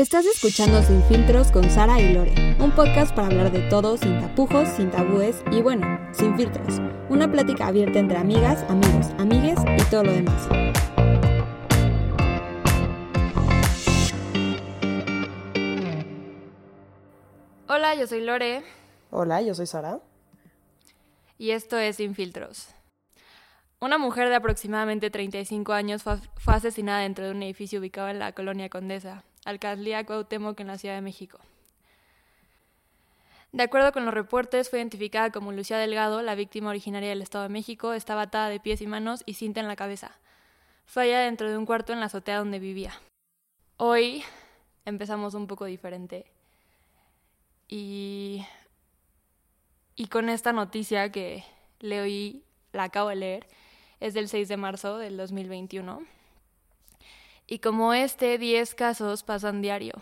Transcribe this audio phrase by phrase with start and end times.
[0.00, 4.18] Estás escuchando Sin Filtros con Sara y Lore, un podcast para hablar de todo sin
[4.18, 6.80] tapujos, sin tabúes y bueno, sin filtros.
[7.10, 10.48] Una plática abierta entre amigas, amigos, amigues y todo lo demás.
[17.68, 18.62] Hola, yo soy Lore.
[19.10, 20.00] Hola, yo soy Sara.
[21.36, 22.68] Y esto es Sin Filtros.
[23.80, 28.32] Una mujer de aproximadamente 35 años fue asesinada dentro de un edificio ubicado en la
[28.32, 31.38] colonia Condesa, Alcaldía Cuauhtémoc en la Ciudad de México.
[33.52, 37.44] De acuerdo con los reportes, fue identificada como Lucía Delgado, la víctima originaria del Estado
[37.44, 40.18] de México, estaba atada de pies y manos y cinta en la cabeza.
[40.86, 42.92] Fue allá dentro de un cuarto en la azotea donde vivía.
[43.76, 44.22] Hoy
[44.84, 46.26] empezamos un poco diferente.
[47.66, 48.46] Y,
[49.96, 51.44] y con esta noticia que
[51.80, 53.46] le oí, la acabo de leer,
[53.98, 56.19] es del 6 de marzo del 2021
[57.50, 59.94] y como este, 10 casos pasan diario.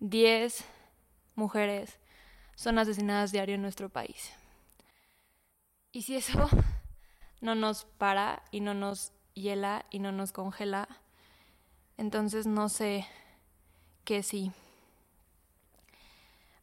[0.00, 0.64] 10
[1.34, 2.00] mujeres
[2.54, 4.32] son asesinadas diario en nuestro país.
[5.92, 6.48] Y si eso
[7.42, 10.88] no nos para y no nos hiela y no nos congela,
[11.98, 13.06] entonces no sé
[14.04, 14.52] qué sí.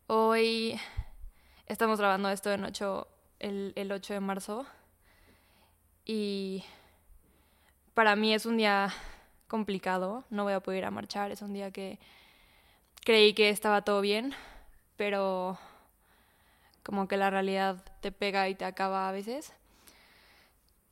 [0.07, 0.81] Hoy
[1.67, 3.07] estamos grabando esto en 8,
[3.37, 4.65] el, el 8 de marzo
[6.05, 6.65] y
[7.93, 8.91] para mí es un día
[9.49, 11.99] complicado, no voy a poder ir a marchar, es un día que
[13.03, 14.33] creí que estaba todo bien,
[14.95, 15.57] pero
[16.83, 19.51] como que la realidad te pega y te acaba a veces.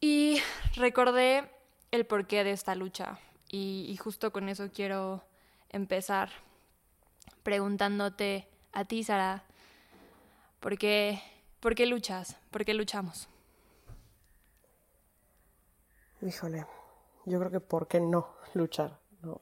[0.02, 0.42] Y
[0.76, 1.50] recordé
[1.92, 5.24] el porqué de esta lucha y, justo con eso quiero
[5.70, 6.30] empezar
[7.44, 9.44] preguntándote a ti, Sara,
[10.60, 11.22] ¿por qué,
[11.60, 12.36] ¿por qué luchas?
[12.52, 13.30] ¿Por qué luchamos?
[16.22, 16.66] Híjole,
[17.28, 19.42] yo creo que por qué no luchar, ¿no?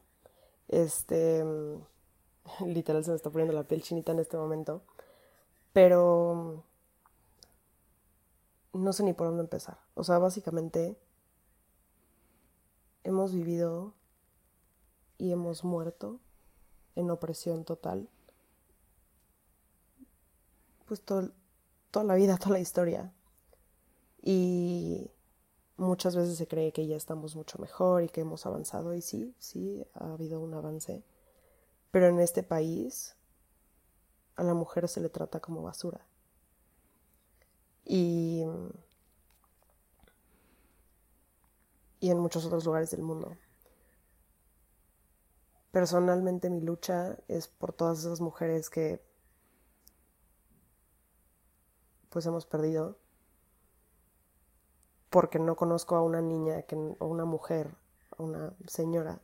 [0.67, 1.44] Este,
[2.66, 4.81] literal se me está poniendo la piel chinita en este momento,
[5.72, 6.63] pero
[8.73, 9.78] no sé ni por dónde empezar.
[9.94, 10.97] O sea, básicamente
[13.03, 13.94] hemos vivido
[15.19, 16.19] y hemos muerto
[16.95, 18.09] en opresión total.
[20.85, 21.31] Pues toda
[22.03, 23.13] la vida, toda la historia.
[24.22, 25.12] Y
[25.78, 29.36] muchas veces se cree que ya estamos mucho mejor y que hemos avanzado y sí,
[29.40, 31.03] sí, ha habido un avance.
[31.91, 33.16] Pero en este país
[34.36, 36.06] a la mujer se le trata como basura.
[37.84, 38.44] Y,
[42.00, 43.38] y en muchos otros lugares del mundo.
[45.72, 49.03] Personalmente mi lucha es por todas esas mujeres que
[52.09, 52.97] pues hemos perdido
[55.15, 57.73] porque no conozco a una niña que, o una mujer,
[58.17, 59.21] a una señora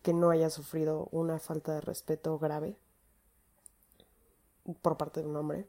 [0.00, 2.78] que no haya sufrido una falta de respeto grave
[4.80, 5.68] por parte de un hombre,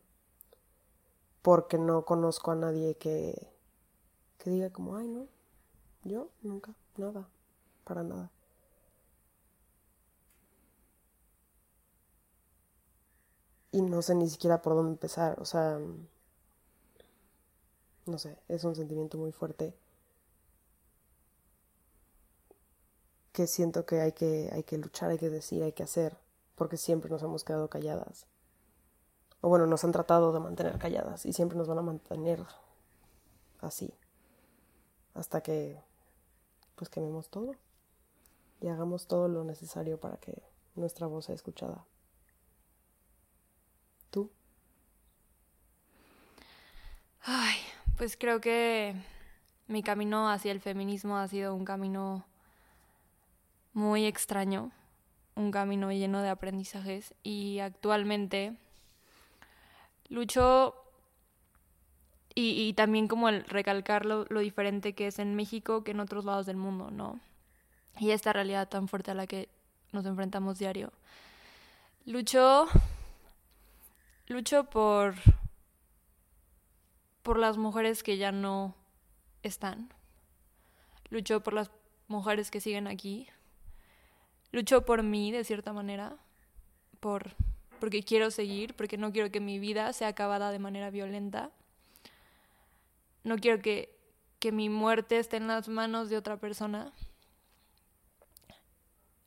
[1.41, 3.51] porque no conozco a nadie que,
[4.37, 5.27] que diga como, ay, no,
[6.05, 7.27] yo nunca, nada,
[7.83, 8.31] para nada.
[13.69, 15.77] Y no sé ni siquiera por dónde empezar, o sea,
[18.07, 19.75] no sé, es un sentimiento muy fuerte
[23.38, 26.17] que siento que hay que, hay que luchar, hay que decir, hay que hacer,
[26.56, 28.25] porque siempre nos hemos quedado calladas.
[29.41, 32.44] O bueno, nos han tratado de mantener calladas y siempre nos van a mantener
[33.62, 33.94] así.
[35.13, 35.79] Hasta que
[36.75, 37.53] pues quememos todo
[38.59, 40.41] y hagamos todo lo necesario para que
[40.73, 41.85] nuestra voz sea escuchada.
[44.09, 44.31] ¿Tú?
[47.22, 47.57] Ay,
[47.97, 48.96] pues creo que
[49.68, 52.25] mi camino hacia el feminismo ha sido un camino
[53.74, 54.72] muy extraño,
[55.35, 58.56] un camino lleno de aprendizajes y actualmente
[60.09, 60.75] lucho
[62.40, 66.24] y, también como el recalcar lo, lo, diferente que es en México que en otros
[66.24, 67.19] lados del mundo, ¿no?
[67.97, 69.50] Y esta realidad tan fuerte a la que
[69.91, 70.94] nos enfrentamos diario.
[72.05, 72.67] Lucho,
[74.28, 75.16] lucho por
[77.28, 78.74] por las mujeres que ya no
[79.44, 79.94] están.
[81.09, 81.70] Luchó por las
[82.08, 83.28] mujeres que siguen aquí.
[84.53, 86.16] Luchó por mí, de cierta manera,
[87.02, 87.35] por,
[87.82, 91.52] porque quiero seguir, porque no quiero que mi vida sea acabada de manera violenta.
[93.26, 93.94] No quiero que,
[94.40, 96.94] que mi muerte esté en las manos de otra persona.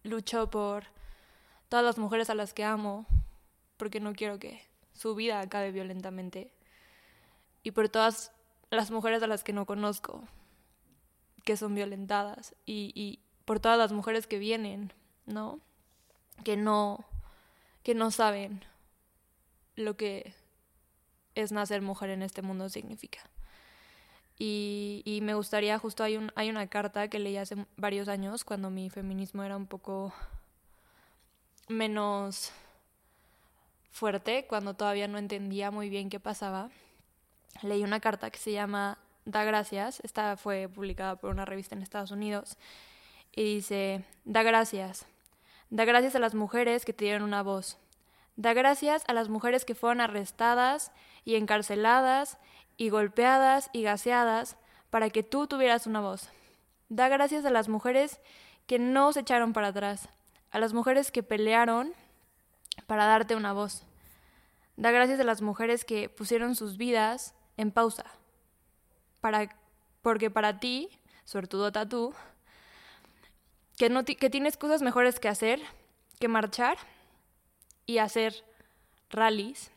[0.05, 0.85] Luchó por
[1.69, 3.05] todas las mujeres a las que amo,
[3.77, 4.65] porque no quiero que
[4.95, 6.51] su vida acabe violentamente
[7.63, 8.33] y por todas
[8.71, 10.25] las mujeres a las que no conozco,
[11.45, 14.93] que son violentadas, y, y por todas las mujeres que vienen,
[15.27, 15.61] ¿no?
[16.45, 17.05] que no,
[17.83, 18.65] que no saben
[19.77, 20.35] lo que
[21.35, 23.21] es nacer mujer en este mundo significa.
[24.39, 28.43] Y, y, me gustaría, justo hay, un, hay una carta que leí hace varios años,
[28.43, 30.15] cuando mi feminismo era un poco
[31.69, 32.51] menos
[33.91, 36.71] fuerte, cuando todavía no entendía muy bien qué pasaba.
[37.63, 41.83] Leí una carta que se llama Da Gracias, esta fue publicada por una revista en
[41.83, 42.57] Estados Unidos,
[43.33, 45.07] y dice, Da gracias,
[45.69, 47.79] da gracias a las mujeres que te dieron una voz,
[48.37, 50.93] da gracias a las mujeres que fueron arrestadas
[51.25, 52.39] y encarceladas
[52.77, 54.57] y golpeadas y gaseadas
[54.89, 56.29] para que tú tuvieras una voz.
[56.89, 58.21] Da gracias a las mujeres
[58.67, 60.09] que no se echaron para atrás,
[60.51, 61.93] a las mujeres que pelearon
[62.87, 63.85] para darte una voz.
[64.77, 68.05] Da gracias a las mujeres que pusieron sus vidas en pausa.
[69.21, 69.55] Para,
[70.03, 70.89] porque para ti,
[71.25, 72.15] suertudo tú,
[73.77, 75.61] que, no que tienes cosas mejores que hacer
[76.21, 76.77] que marchar
[77.87, 78.45] y hacer
[79.09, 79.73] rallies,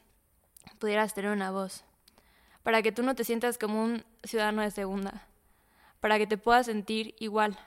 [0.77, 1.85] pudieras tener una voz.
[2.63, 5.25] Para que tú no te sientas como un ciudadano de segunda.
[6.01, 7.57] Para que te puedas sentir igual.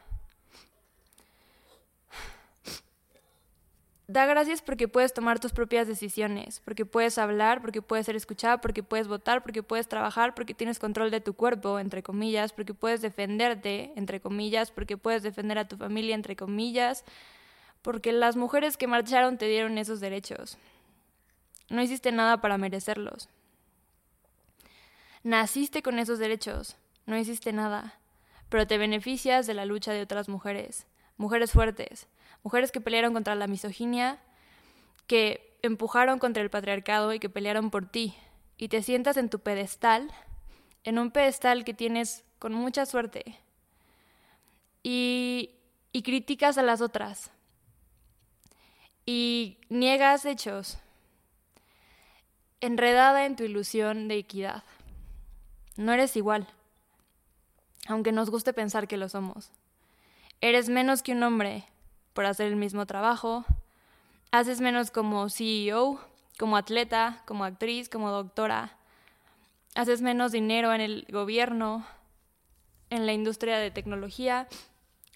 [4.09, 8.61] Da gracias porque puedes tomar tus propias decisiones, porque puedes hablar, porque puedes ser escuchado,
[8.61, 12.73] porque puedes votar, porque puedes trabajar, porque tienes control de tu cuerpo, entre comillas, porque
[12.73, 17.05] puedes defenderte, entre comillas, porque puedes defender a tu familia, entre comillas,
[17.83, 20.57] porque las mujeres que marcharon te dieron esos derechos.
[21.69, 23.29] No hiciste nada para merecerlos.
[25.25, 26.77] Naciste con esos derechos,
[27.07, 27.99] no hiciste nada,
[28.49, 30.87] pero te beneficias de la lucha de otras mujeres,
[31.17, 32.07] mujeres fuertes,
[32.47, 34.21] mujeres que pelearon contra la misoginia,
[35.09, 38.15] que empujaron contra el patriarcado y que pelearon por ti.
[38.57, 40.13] Y te sientas en tu pedestal,
[40.85, 43.37] en un pedestal que tienes con mucha suerte.
[44.85, 45.57] Y,
[45.91, 47.33] y criticas a las otras.
[49.05, 50.79] Y niegas hechos.
[52.61, 54.63] Enredada en tu ilusión de equidad.
[55.75, 56.47] No eres igual,
[57.89, 59.51] aunque nos guste pensar que lo somos.
[60.41, 61.67] Eres menos que un hombre,
[62.17, 63.45] por hacer el mismo trabajo.
[64.33, 66.01] Haces menos como CEO,
[66.39, 68.79] como atleta, como actriz, como doctora.
[69.75, 71.87] Haces menos dinero en el gobierno,
[72.89, 74.49] en la industria de tecnología,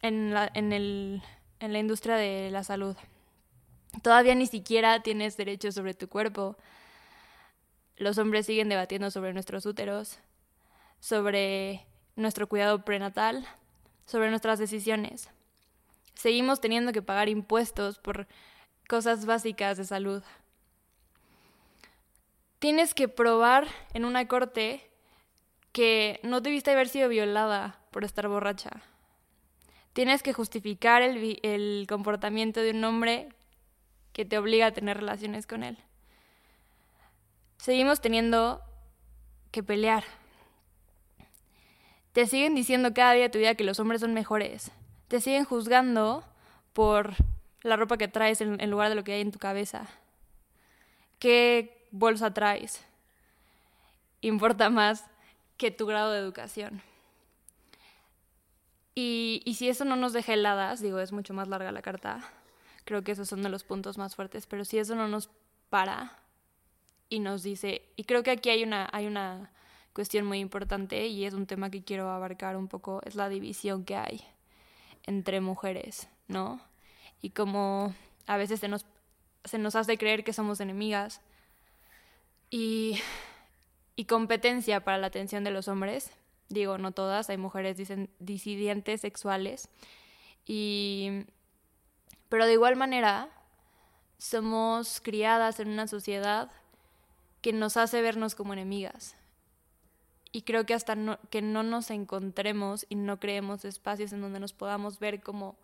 [0.03, 1.23] en la, en
[1.61, 2.95] la industria de la salud.
[4.03, 6.57] Todavía ni siquiera tienes derechos sobre tu cuerpo.
[7.97, 10.19] Los hombres siguen debatiendo sobre nuestros úteros,
[11.01, 13.47] sobre nuestro cuidado prenatal,
[14.05, 15.31] sobre nuestras decisiones
[16.21, 18.27] seguimos teniendo que pagar impuestos por
[18.87, 20.23] cosas básicas de salud.
[22.59, 24.87] Tienes que probar en una corte
[25.73, 28.83] que no debiste haber sido violada por estar borracha.
[29.95, 33.31] Tienes que justificar el, el comportamiento de un hombre
[34.13, 35.79] que te obliga a tener relaciones con él.
[37.57, 38.61] Seguimos teniendo
[39.53, 40.05] que pelear.
[42.13, 44.71] Te siguen diciendo cada día de tu vida que los hombres son mejores,
[45.11, 46.23] te siguen juzgando
[46.73, 47.15] por
[47.63, 49.89] la ropa que traes en, lugar de lo que hay en tu cabeza.
[51.19, 52.81] ¿Qué bolsa traes?
[54.21, 55.05] Importa más
[55.57, 56.81] que tu grado de educación.
[58.95, 62.23] Y, y, si eso no nos deja heladas, digo, es mucho más larga la carta,
[62.85, 65.29] creo que esos son de los puntos más fuertes, pero si eso no nos
[65.71, 66.19] para
[67.09, 69.51] y nos dice, y creo que aquí hay una, hay una
[69.93, 73.85] cuestión muy importante y es un tema que quiero abarcar un poco, es la división
[73.85, 74.25] que hay
[75.05, 76.61] entre mujeres, ¿no?
[77.23, 77.95] Y como
[78.27, 78.87] a veces se nos,
[79.45, 81.21] se nos hace creer que somos enemigas
[82.51, 82.99] y,
[83.97, 86.11] y competencia para la atención de los hombres.
[86.49, 89.69] Digo, no todas, hay mujeres dicen, disidentes sexuales.
[90.47, 91.27] Y,
[92.29, 93.29] pero de igual manera,
[94.19, 96.51] somos criadas en una sociedad
[97.41, 99.17] que nos hace vernos como enemigas
[100.33, 100.97] y creo que hasta
[101.31, 105.57] que no nos encontremos y no creemos espacios en donde nos podamos ver como,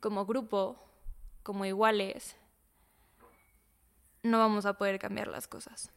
[0.00, 0.76] como grupo,
[1.42, 2.36] como iguales,
[4.22, 5.90] no vamos a poder cambiar las cosas.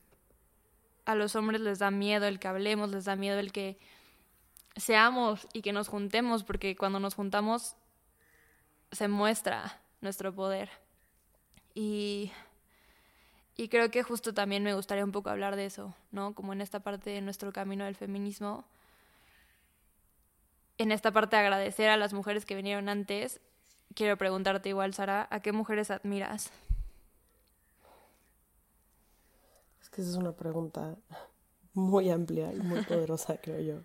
[1.06, 3.80] A los hombres les da miedo el que hablemos, les da miedo el que
[4.76, 7.76] seamos y que nos juntemos, porque cuando nos juntamos
[8.92, 10.70] se muestra nuestro poder.
[11.74, 12.32] Y
[13.58, 16.34] y creo que justo también me gustaría un poco hablar de eso, ¿no?
[16.34, 18.64] Como en esta parte de nuestro camino del feminismo.
[20.78, 23.40] En esta parte de agradecer a las mujeres que vinieron antes,
[23.94, 26.50] quiero preguntarte igual, Sara, ¿a qué mujeres admiras?
[29.82, 30.96] Es que esa es una pregunta
[31.74, 33.82] muy amplia y muy poderosa, creo yo.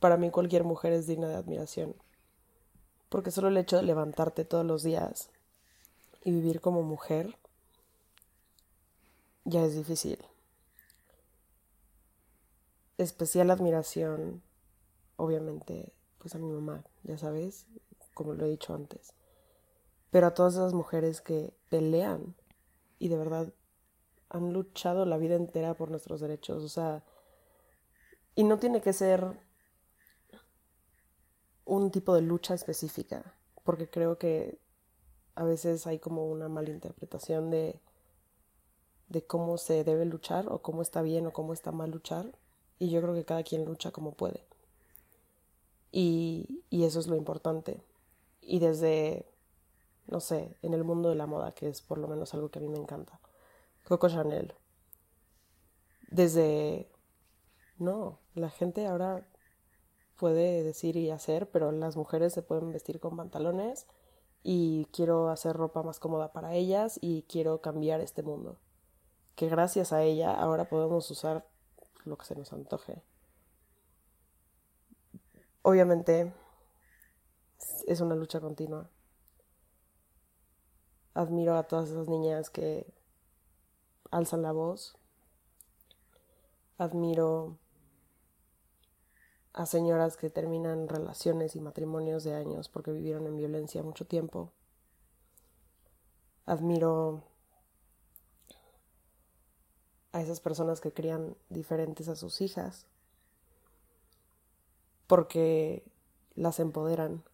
[0.00, 1.94] Para mí cualquier mujer es digna de admiración.
[3.08, 5.30] Porque solo el hecho de levantarte todos los días
[6.24, 7.38] y vivir como mujer
[9.48, 10.18] ya es difícil.
[12.98, 14.42] Especial admiración,
[15.16, 17.66] obviamente, pues a mi mamá, ya sabes,
[18.12, 19.14] como lo he dicho antes.
[20.10, 22.34] Pero a todas esas mujeres que pelean
[22.98, 23.52] y de verdad
[24.28, 27.02] han luchado la vida entera por nuestros derechos, o sea,
[28.34, 29.40] y no tiene que ser
[31.64, 34.60] un tipo de lucha específica, porque creo que
[35.34, 37.80] a veces hay como una mala interpretación de,
[39.08, 42.38] de cómo se debe luchar o cómo está bien o cómo está mal luchar,
[42.78, 44.46] y yo creo que cada quien lucha como puede.
[45.90, 47.82] Y, y eso es lo importante.
[48.40, 49.26] Y desde,
[50.06, 52.58] no sé, en el mundo de la moda, que es por lo menos algo que
[52.58, 53.20] a mí me encanta.
[53.86, 54.54] Coco Chanel.
[56.10, 56.90] Desde,
[57.78, 59.26] no, la gente ahora
[60.16, 63.86] puede decir y hacer, pero las mujeres se pueden vestir con pantalones
[64.42, 68.58] y quiero hacer ropa más cómoda para ellas y quiero cambiar este mundo.
[69.38, 71.46] Que gracias a ella ahora podemos usar
[72.04, 73.00] lo que se nos antoje.
[75.62, 76.34] Obviamente
[77.86, 78.90] es una lucha continua.
[81.14, 82.92] Admiro a todas esas niñas que
[84.10, 84.98] alzan la voz.
[86.76, 87.58] Admiro
[89.52, 94.52] a señoras que terminan relaciones y matrimonios de años porque vivieron en violencia mucho tiempo.
[96.44, 97.27] Admiro
[100.12, 102.86] a esas personas que crían diferentes a sus hijas
[105.06, 105.82] porque
[106.34, 107.24] las empoderan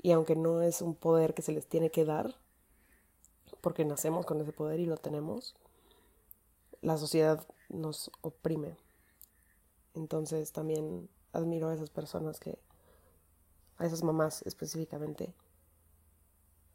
[0.00, 2.36] y aunque no es un poder que se les tiene que dar,
[3.60, 5.56] porque nacemos con ese poder y lo tenemos,
[6.80, 8.76] la sociedad nos oprime.
[9.94, 12.58] Entonces también admiro a esas personas que,
[13.78, 15.34] a esas mamás específicamente,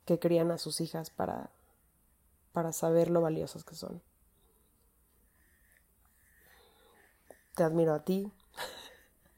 [0.06, 1.52] que crían a sus hijas para,
[2.52, 4.02] para saber lo valiosas que son.
[7.56, 8.30] Te admiro a ti,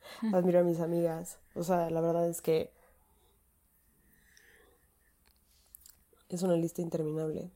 [0.33, 2.71] admiro a mis amigas, o sea, la verdad es que
[6.27, 7.49] es una lista interminable,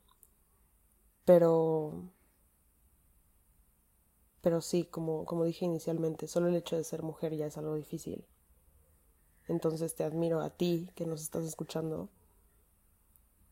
[1.25, 2.09] pero
[4.41, 7.75] pero sí, como, como dije inicialmente, solo el hecho de ser mujer ya es algo
[7.75, 8.25] difícil.
[9.47, 12.07] Entonces te admiro a ti que nos estás escuchando,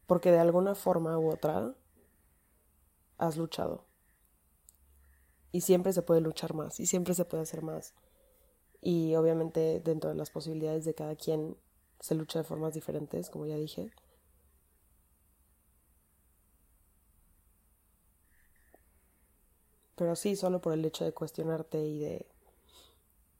[0.08, 1.76] porque de alguna forma u otra
[3.18, 3.84] has luchado.
[5.56, 7.94] Y siempre se puede luchar más, y siempre se puede hacer más.
[8.82, 11.56] Y obviamente dentro de las posibilidades de cada quien
[12.02, 13.90] se lucha de formas diferentes, como ya dije.
[19.96, 22.28] Pero sí, solo por el hecho de cuestionarte y de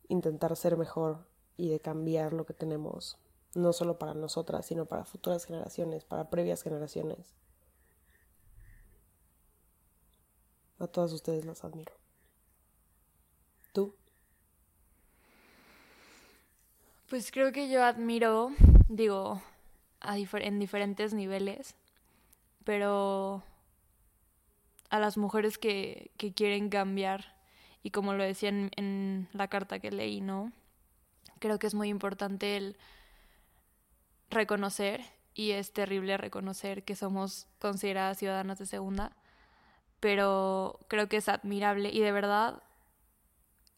[0.08, 3.18] intentar ser mejor y de cambiar lo que tenemos,
[3.56, 7.36] no solo para nosotras, sino para futuras generaciones, para previas generaciones.
[10.80, 11.92] A todas ustedes las admiro.
[13.76, 13.94] ¿Tú?
[17.10, 18.52] Pues creo que yo admiro,
[18.90, 19.42] digo,
[20.02, 21.76] en diferentes niveles,
[22.64, 23.44] pero
[24.90, 27.36] a las mujeres que, quieren cambiar
[27.84, 30.52] y como lo decía en, la carta que leí, ¿no?
[31.40, 32.78] Creo que es muy importante el
[34.32, 35.04] reconocer,
[35.36, 39.12] y es terrible reconocer que somos consideradas ciudadanas de segunda,
[40.00, 42.64] pero creo que es admirable y de verdad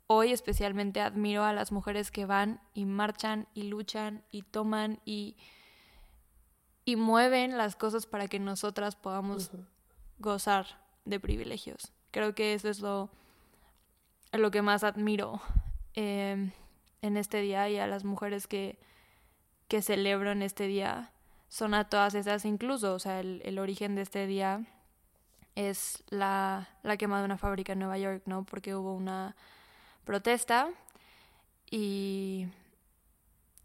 [0.08, 5.36] hoy especialmente admiro a las mujeres que van y marchan y luchan y toman y,
[6.86, 9.52] y mueven las cosas para que nosotras podamos
[10.20, 11.92] gozar de privilegios.
[12.12, 13.10] Creo que eso es lo,
[14.32, 15.42] lo que más admiro
[15.94, 16.52] em,
[17.02, 18.80] en este día y a las mujeres que,
[19.68, 21.12] que celebro en este día
[21.50, 24.66] son a todas esas incluso, o sea, el, origen de este día
[25.56, 28.44] es la, la, quema de una fábrica en Nueva York, ¿no?
[28.44, 29.36] Porque hubo una
[30.08, 30.70] protesta
[31.70, 32.48] y,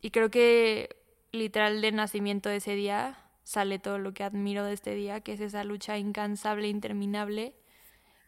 [0.02, 0.96] y creo que
[1.30, 5.32] literal de nacimiento de ese día sale todo lo que admiro de este día, que
[5.32, 7.54] es esa lucha incansable, interminable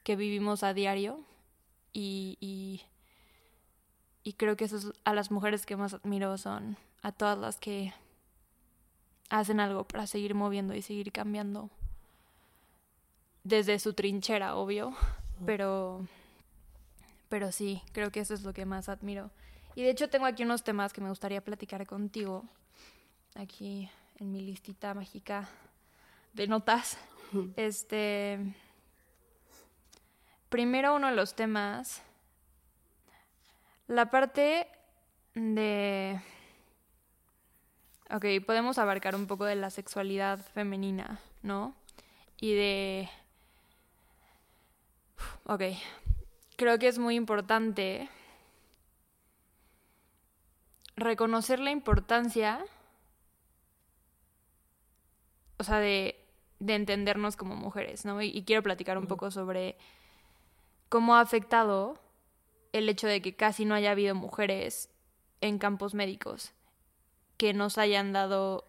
[0.05, 1.21] que vivimos a diario.
[1.93, 2.83] Y, y,
[4.23, 7.93] y creo que esos, a las mujeres que más admiro son a todas las que
[9.29, 11.71] hacen algo para seguir moviendo y seguir cambiando.
[13.43, 14.95] Desde su trinchera, obvio,
[15.45, 16.07] pero,
[17.29, 19.31] pero sí, creo que eso es lo que más admiro.
[19.75, 22.45] Y de hecho tengo aquí unos temas que me gustaría platicar contigo.
[23.35, 25.49] Aquí en mi listita mágica
[26.33, 26.99] de notas.
[27.57, 28.39] Este.
[30.49, 32.03] Primero, uno de los temas.
[33.89, 34.69] La parte
[35.35, 36.21] de.
[38.11, 41.75] Ok, podemos abarcar un poco de la sexualidad femenina, ¿no?
[42.45, 43.09] y de...
[45.47, 45.63] Ok,
[46.57, 48.09] creo que es muy importante
[50.97, 52.65] reconocer la importancia,
[55.59, 56.25] o sea, de,
[56.61, 58.23] de entendernos como mujeres, ¿no?
[58.23, 59.77] Y, quiero platicar un poco sobre
[60.89, 62.01] cómo ha afectado
[62.73, 64.91] el hecho de que casi no haya habido mujeres
[65.41, 66.53] en campos médicos
[67.37, 68.67] que nos hayan dado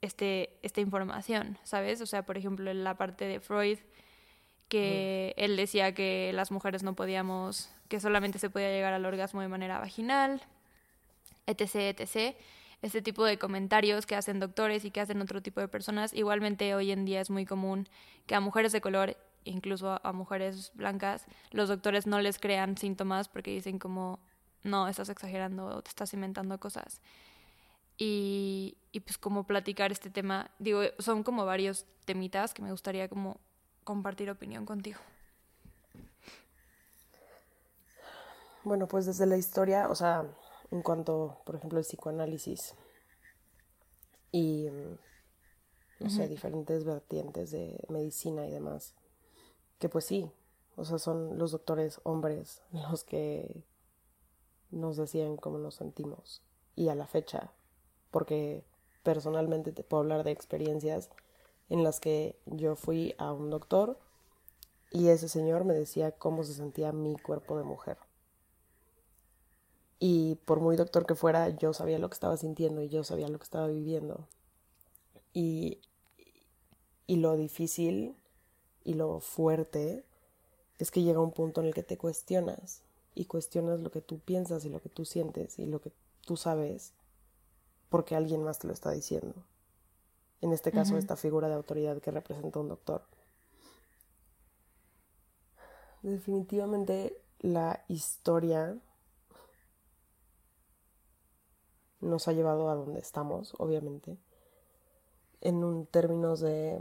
[0.00, 2.00] este, esta información, ¿sabes?
[2.00, 3.78] O sea, por ejemplo, en la parte de Freud,
[4.68, 9.40] que él decía que las mujeres no podíamos, que solamente se podía llegar al orgasmo
[9.40, 10.42] de manera vaginal,
[11.46, 12.36] etc., etc.
[12.82, 16.12] Este tipo de comentarios que hacen doctores y que hacen otro tipo de personas.
[16.12, 17.88] Igualmente hoy en día es muy común
[18.26, 23.28] que a mujeres de color, incluso a mujeres blancas, los doctores no les crean síntomas
[23.28, 24.20] porque dicen como,
[24.62, 27.00] no, estás exagerando te estás inventando cosas.
[27.96, 33.08] Y, y pues como platicar este tema, digo, son como varios temitas que me gustaría
[33.08, 33.40] como
[33.88, 35.00] compartir opinión contigo.
[38.62, 40.26] Bueno, pues desde la historia, o sea,
[40.70, 42.74] en cuanto, por ejemplo, el psicoanálisis
[44.30, 44.68] y,
[46.00, 48.92] no sé, diferentes vertientes de medicina y demás,
[49.78, 50.30] que pues sí,
[50.76, 53.64] o sea, son los doctores hombres los que
[54.70, 56.42] nos decían cómo nos sentimos.
[56.76, 57.52] Y a la fecha,
[58.10, 58.66] porque
[59.02, 61.08] personalmente te puedo hablar de experiencias
[61.68, 63.98] en las que yo fui a un doctor
[64.90, 67.98] y ese señor me decía cómo se sentía mi cuerpo de mujer.
[69.98, 73.28] Y por muy doctor que fuera, yo sabía lo que estaba sintiendo y yo sabía
[73.28, 74.28] lo que estaba viviendo.
[75.32, 75.80] Y,
[77.06, 78.16] y lo difícil
[78.84, 80.04] y lo fuerte
[80.78, 82.82] es que llega un punto en el que te cuestionas
[83.14, 85.92] y cuestionas lo que tú piensas y lo que tú sientes y lo que
[86.24, 86.94] tú sabes
[87.88, 89.34] porque alguien más te lo está diciendo.
[90.40, 93.02] En este caso, esta figura de autoridad que representa un doctor.
[96.02, 98.78] Definitivamente la historia
[102.00, 104.16] nos ha llevado a donde estamos, obviamente,
[105.40, 106.80] en un términos de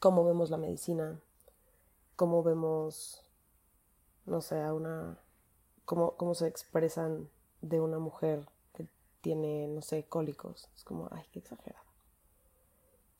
[0.00, 1.20] cómo vemos la medicina,
[2.16, 3.22] cómo vemos,
[4.26, 5.20] no sé, a una,
[5.84, 8.48] cómo, cómo se expresan de una mujer
[9.22, 10.68] tiene, no sé, cólicos.
[10.76, 11.84] Es como, ay, qué exagerado.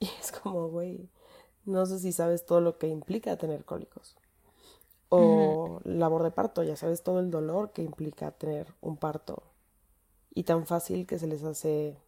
[0.00, 1.08] Y es como, güey,
[1.64, 4.16] no sé si sabes todo lo que implica tener cólicos.
[5.08, 9.42] O labor de parto, ya sabes todo el dolor que implica tener un parto
[10.34, 11.98] y tan fácil que se les hace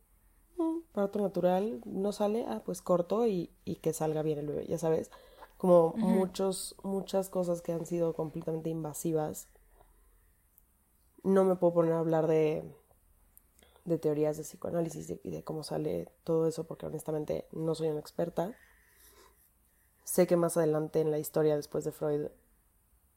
[0.57, 4.67] mm, parto natural, no sale, ah, pues corto y, y, que salga bien el bebé,
[4.67, 5.11] ya sabes,
[5.59, 9.49] como muchos, muchas cosas que han sido completamente invasivas.
[11.23, 12.65] No me puedo poner a hablar de,
[13.85, 18.01] de teorías de psicoanálisis y de, cómo sale todo eso porque honestamente no soy una
[18.01, 18.55] experta.
[20.05, 22.27] Sé que más adelante en la historia después de Freud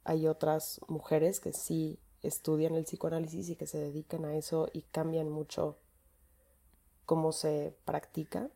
[0.03, 4.83] hay otras mujeres que sí estudian el psicoanálisis y que se dedican a eso y
[4.83, 5.79] cambian mucho
[7.05, 8.49] cómo se practica.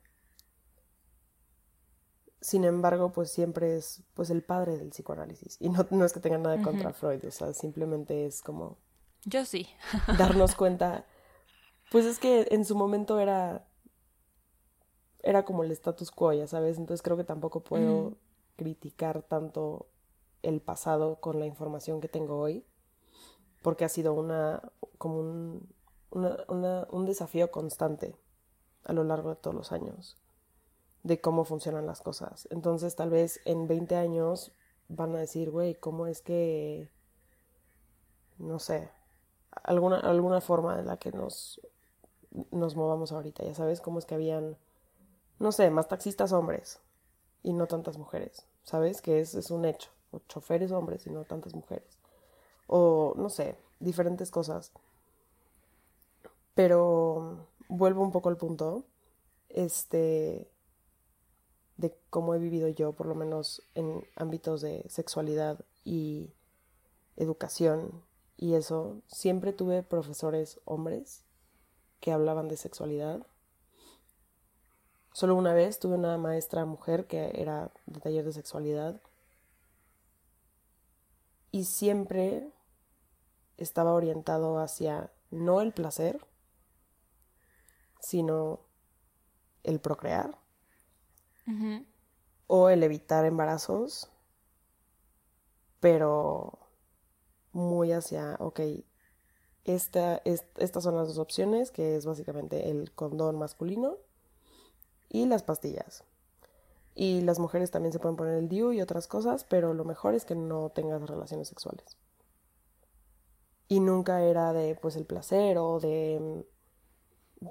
[2.42, 5.58] Sin embargo, pues siempre es pues el padre del psicoanálisis.
[5.60, 8.78] Y no, no es que tenga nada contra Freud, o sea, simplemente es como...
[9.24, 9.68] Yo sí.
[10.18, 11.06] darnos cuenta.
[11.92, 13.68] Pues es que en su momento era...
[15.24, 16.78] Era como el status quo, ya sabes.
[16.78, 18.18] Entonces creo que tampoco puedo
[18.56, 19.86] criticar tanto
[20.42, 22.66] el pasado con la información que tengo hoy
[23.62, 25.70] porque ha sido una, como un,
[26.10, 28.16] un desafío constante
[28.84, 30.18] a lo largo de todos los años
[31.04, 32.48] de cómo funcionan las cosas.
[32.52, 34.52] Entonces tal vez en 20 años
[34.88, 36.90] van a decir, güey, ¿cómo es que,
[38.38, 38.90] no sé,
[39.64, 41.62] alguna, alguna forma en la que nos,
[42.52, 44.58] nos movamos ahorita, ya sabes, cómo es que habían,
[45.40, 46.80] no sé, más taxistas hombres
[47.44, 49.02] y no tantas mujeres, ¿sabes?
[49.02, 52.02] Que es, es un hecho, o choferes hombres y no tantas mujeres
[52.72, 54.72] o no sé, diferentes cosas.
[56.56, 58.86] Pero vuelvo un poco al punto,
[59.50, 60.50] este,
[61.76, 66.32] de cómo he vivido yo, por lo menos en ámbitos de sexualidad y
[67.18, 68.04] educación
[68.38, 69.02] y eso.
[69.08, 71.26] Siempre tuve profesores hombres
[72.02, 73.26] que hablaban de sexualidad.
[75.14, 79.02] Solo una vez tuve una maestra mujer que era de taller de sexualidad.
[81.52, 82.52] Y siempre
[83.58, 86.26] estaba orientado hacia no el placer,
[88.00, 88.62] sino
[89.64, 90.38] el procrear
[92.48, 94.10] o el evitar embarazos,
[95.82, 96.60] pero
[97.52, 98.62] muy hacia, ok,
[99.66, 103.98] esta, estas son las dos opciones, que es básicamente el condón masculino
[105.10, 106.04] y las pastillas.
[106.96, 110.14] Y las mujeres también se pueden poner el DIU y otras cosas, pero lo mejor
[110.14, 111.98] es que no tengas relaciones sexuales.
[113.68, 116.46] Y nunca era de pues el placer o de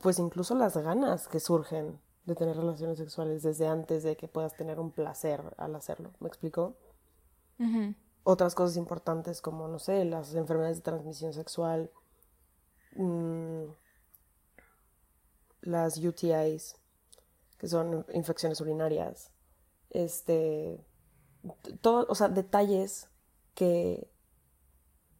[0.02, 4.54] pues incluso las ganas que surgen de tener relaciones sexuales desde antes de que puedas
[4.56, 6.10] tener un placer al hacerlo.
[6.20, 6.76] ¿Me explico?
[8.30, 11.90] Otras cosas importantes como, no sé, las enfermedades de transmisión sexual,
[12.94, 13.64] mm,
[15.62, 16.76] las UTIs,
[17.58, 19.32] que son infecciones urinarias,
[19.90, 20.86] este,
[21.80, 23.08] todo, o sea, detalles
[23.56, 24.08] que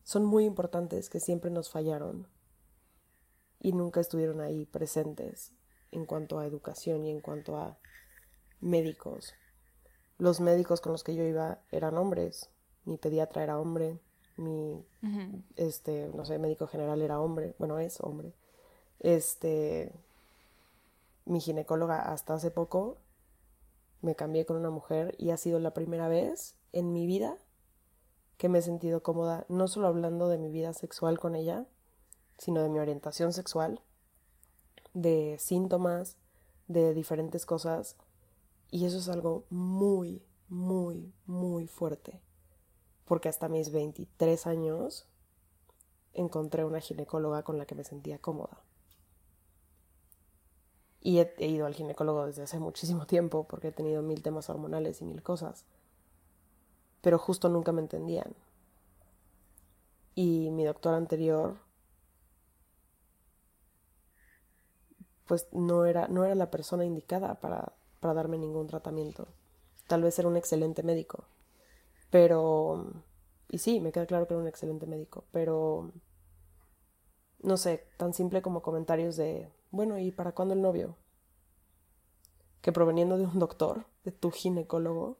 [0.05, 2.29] son muy importantes, que siempre nos fallaron
[3.59, 5.53] y nunca estuvieron ahí presentes
[5.91, 7.77] en cuanto a educación y en cuanto a
[8.61, 9.35] médicos.
[10.17, 12.51] Los médicos con los que yo iba eran hombres,
[12.85, 13.99] mi pediatra era hombre,
[14.37, 14.85] mi
[15.57, 18.33] este, no sé, médico general era hombre, bueno, es hombre.
[19.01, 19.93] Este
[21.25, 22.97] mi ginecóloga hasta hace poco
[24.03, 27.37] me cambié con una mujer y ha sido la primera vez en mi vida
[28.37, 31.67] que me he sentido cómoda, no solo hablando de mi vida sexual con ella,
[32.39, 33.83] sino de mi orientación sexual,
[34.95, 36.17] de síntomas,
[36.67, 37.97] de diferentes cosas.
[38.71, 42.19] Y eso es algo muy, muy, muy fuerte.
[43.11, 45.05] Porque hasta mis 23 años
[46.13, 48.63] encontré una ginecóloga con la que me sentía cómoda.
[51.01, 55.03] Y he, ido al ginecólogo desde hace muchísimo tiempo porque he tenido mil temas hormonales
[55.03, 55.65] y mil cosas.
[57.01, 58.33] Pero justo nunca me entendían.
[60.15, 61.57] Y mi doctor anterior
[65.27, 69.27] pues no era, no era la persona indicada para, para darme ningún tratamiento.
[69.89, 71.25] Tal vez era un excelente médico,
[72.11, 72.93] pero...
[73.49, 75.93] Y sí, me queda claro que era un excelente médico, pero...
[77.43, 80.97] No sé, tan simple como comentarios de, bueno, ¿y para cuándo el novio?
[82.61, 85.19] Que proveniendo de un doctor, de tu ginecólogo,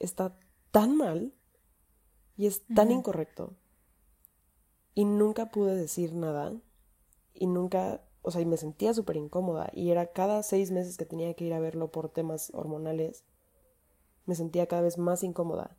[0.00, 0.36] está
[0.72, 1.32] tan mal
[2.36, 3.54] y es tan incorrecto.
[4.94, 6.52] Y nunca pude decir nada
[7.34, 11.06] y nunca o sea, y me sentía súper incómoda y era cada seis meses que
[11.06, 13.22] tenía que ir a verlo por temas hormonales,
[14.26, 15.76] me sentía cada vez más incómoda.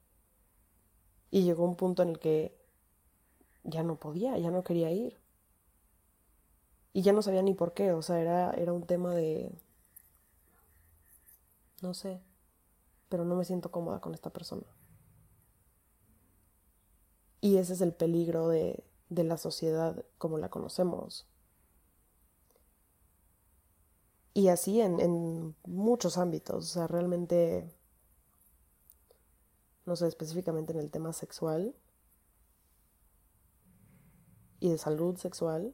[1.29, 2.57] Y llegó un punto en el que
[3.63, 5.19] ya no podía, ya no quería ir.
[6.93, 9.51] Y ya no sabía ni por qué, o sea, era, era un tema de...
[11.81, 12.21] No sé,
[13.09, 14.65] pero no me siento cómoda con esta persona.
[17.39, 21.27] Y ese es el peligro de, de la sociedad como la conocemos.
[24.33, 27.67] Y así en, muchos ámbitos, o sea, realmente,
[29.87, 31.73] no sé, específicamente en el tema sexual
[34.59, 35.73] y de salud sexual,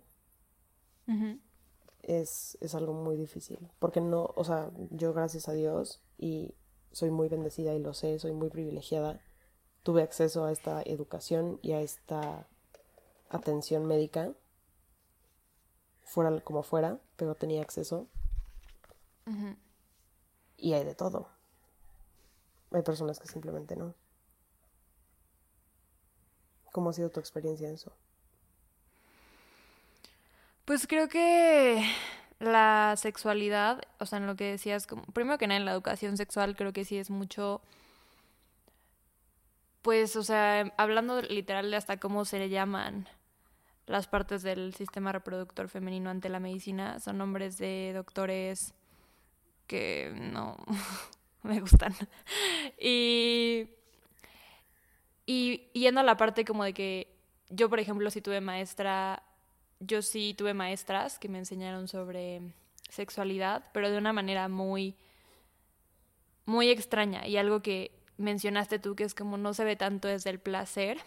[2.04, 3.72] es, es algo muy difícil.
[3.80, 6.54] Porque no, o sea, yo gracias a Dios y
[6.92, 9.20] soy muy bendecida y lo sé, soy muy privilegiada,
[9.82, 12.48] tuve acceso a esta educación y a esta
[13.30, 14.36] atención médica,
[16.04, 18.08] fuera como fuera, pero tenía acceso.
[20.56, 21.30] Y hay de todo.
[22.72, 23.96] Hay personas que simplemente no.
[26.74, 27.94] ¿Cómo ha sido tu experiencia en eso?
[30.66, 31.86] Pues creo que
[32.40, 36.56] la sexualidad, o sea, en lo que decías, primero que nada en la educación sexual,
[36.56, 37.62] creo que sí es mucho,
[39.84, 43.08] pues, o sea, hablando literal de hasta cómo se le llaman
[43.86, 48.74] las partes del sistema reproductor femenino ante la medicina, son nombres de doctores
[49.68, 50.58] que no
[51.44, 51.94] me gustan.
[52.80, 53.70] Y,
[55.26, 57.16] y yendo a la parte como de que
[57.50, 59.24] yo, por ejemplo, si tuve maestra,
[59.80, 62.42] yo sí tuve maestras que me enseñaron sobre
[62.90, 64.96] sexualidad, pero de una manera muy,
[66.46, 67.28] muy extraña.
[67.28, 70.98] Y algo que mencionaste tú, que es como no se ve tanto desde el placer.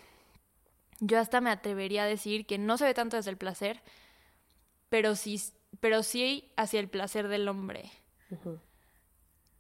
[1.01, 3.83] Yo hasta me atrevería a decir que no se ve tanto desde el placer,
[4.89, 5.41] pero sí,
[5.81, 7.91] pero sí hacia el placer del hombre.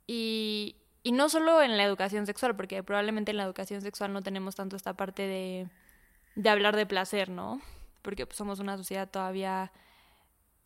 [0.07, 4.23] Y, y no solo en la educación sexual, porque probablemente en la educación sexual no
[4.23, 5.69] tenemos tanto esta parte de,
[6.35, 7.61] de hablar de placer, ¿no?
[8.03, 9.71] Porque pues, somos una sociedad todavía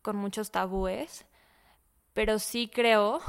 [0.01, 1.27] con muchos tabúes,
[2.15, 3.21] pero sí creo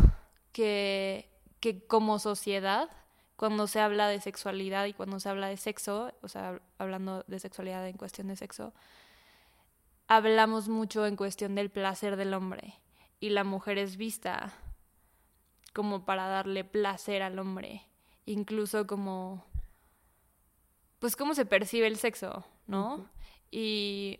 [0.54, 2.90] que, que como sociedad,
[3.36, 7.40] cuando se habla de sexualidad y cuando se habla de sexo, o sea, hablando de
[7.40, 8.74] sexualidad en cuestión de sexo,
[10.08, 12.76] hablamos mucho en cuestión del placer del hombre
[13.20, 14.54] y la mujer es vista
[15.74, 17.88] como para darle placer al hombre,
[18.26, 19.46] incluso como
[21.00, 23.10] pues cómo se percibe el sexo, ¿no?
[23.50, 24.20] Y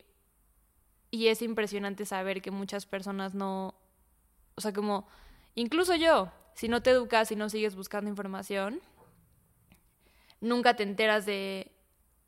[1.12, 3.76] y es impresionante saber que muchas personas no
[4.56, 5.08] o sea, como
[5.56, 8.82] incluso yo si no te educas y no sigues buscando información,
[10.42, 11.72] nunca te enteras de,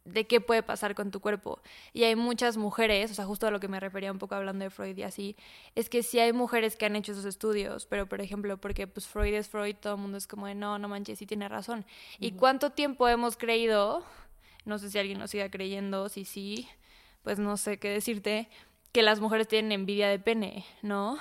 [0.05, 1.59] de qué puede pasar con tu cuerpo.
[1.93, 4.63] Y hay muchas mujeres, o sea, justo a lo que me refería un poco hablando
[4.63, 5.35] de Freud y así,
[5.75, 9.07] es que sí hay mujeres que han hecho esos estudios, pero por ejemplo, porque pues
[9.07, 11.85] Freud es Freud, todo el mundo es como de no, no manches, sí tiene razón.
[12.19, 14.03] ¿Y cuánto tiempo hemos creído?
[14.65, 16.67] No sé si alguien nos siga creyendo, si sí,
[17.23, 18.49] pues no sé qué decirte,
[18.91, 21.17] que las mujeres tienen envidia de pene, ¿no?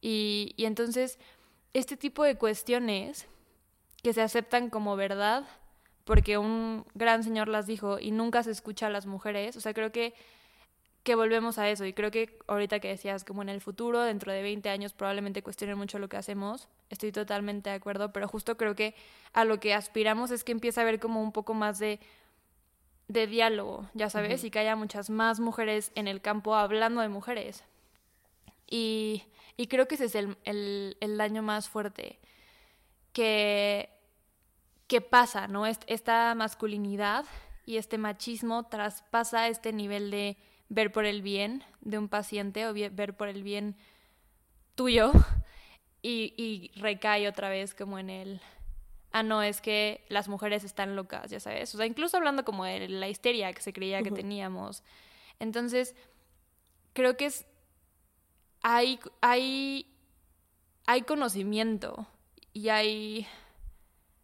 [0.00, 1.18] Y, y entonces,
[1.74, 3.26] este tipo de cuestiones
[4.02, 5.46] que se aceptan como verdad,
[6.04, 9.56] porque un gran señor las dijo y nunca se escucha a las mujeres.
[9.56, 10.14] O sea, creo que,
[11.02, 14.32] que volvemos a eso y creo que ahorita que decías, como en el futuro, dentro
[14.32, 16.68] de 20 años, probablemente cuestionen mucho lo que hacemos.
[16.88, 18.94] Estoy totalmente de acuerdo, pero justo creo que
[19.32, 22.00] a lo que aspiramos es que empiece a haber como un poco más de
[23.10, 27.08] de diálogo, ya sabes, y que haya muchas más mujeres en el campo hablando de
[27.08, 27.64] mujeres.
[28.68, 29.24] Y,
[29.56, 32.20] y creo que ese es el, el, el daño más fuerte,
[33.12, 33.90] que
[34.90, 35.66] qué pasa, ¿no?
[35.66, 37.24] Esta masculinidad
[37.64, 40.36] y este machismo traspasa este nivel de
[40.68, 43.76] ver por el bien de un paciente o ver por el bien
[44.74, 45.12] tuyo
[46.02, 48.40] y, recae otra vez como en el,
[49.12, 51.72] ah, no, es que las mujeres están locas, ya sabes.
[51.72, 54.82] O sea, incluso hablando como de la histeria que se creía que teníamos.
[55.38, 55.94] Entonces,
[56.94, 57.46] creo que es,
[58.62, 59.86] hay, hay,
[60.86, 62.08] hay conocimiento
[62.52, 63.28] y hay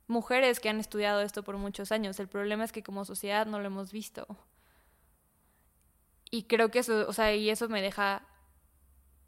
[0.06, 2.20] mujeres que han estudiado esto por muchos años.
[2.20, 4.26] El problema es que como sociedad no lo hemos visto.
[6.30, 8.26] Y creo que eso, o sea, y eso me deja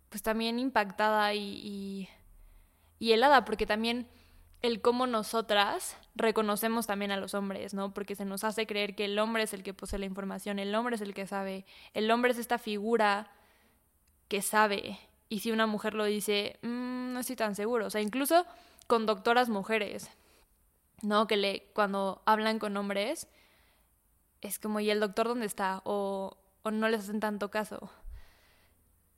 [0.09, 2.09] pues también impactada y,
[3.01, 4.09] helada, porque también
[4.63, 7.95] el cómo nosotras reconocemos también a los hombres, ¿no?
[7.95, 10.75] Porque se nos hace creer que el hombre es el que posee la información, el
[10.75, 11.65] hombre es el que sabe,
[11.95, 13.31] el hombre es esta figura
[14.27, 14.99] que sabe.
[15.29, 17.87] Y si una mujer lo dice, mm, no estoy tan seguro.
[17.87, 18.47] O sea, incluso
[18.87, 20.11] con doctoras mujeres.
[21.03, 21.27] ¿No?
[21.27, 23.29] Que le, cuando hablan con hombres,
[24.41, 25.83] es como, ¿y el doctor dónde está?
[25.85, 27.91] O, o no les hacen tanto caso.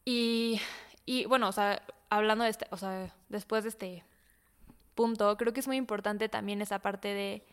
[0.04, 0.60] Y,
[1.04, 4.04] y bueno, o sea, hablando de este, o sea, después de este
[4.94, 7.44] punto, creo que es muy importante también esa parte de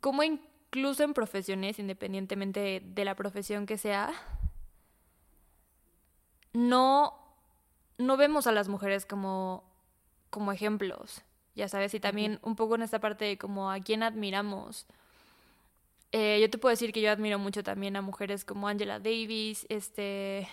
[0.00, 4.12] cómo incluso en profesiones, independientemente de la profesión que sea,
[6.52, 7.14] no,
[7.98, 9.64] no vemos a las mujeres como,
[10.30, 11.22] como ejemplos
[11.60, 14.86] ya sabes, y también un poco en esta parte de como a quién admiramos.
[16.12, 19.66] Eh, yo te puedo decir que yo admiro mucho también a mujeres como Angela Davis,
[19.68, 20.48] este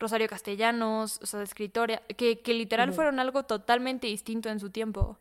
[0.00, 5.18] Rosario Castellanos, o sea, escritora, que, que literal fueron algo totalmente distinto en su tiempo.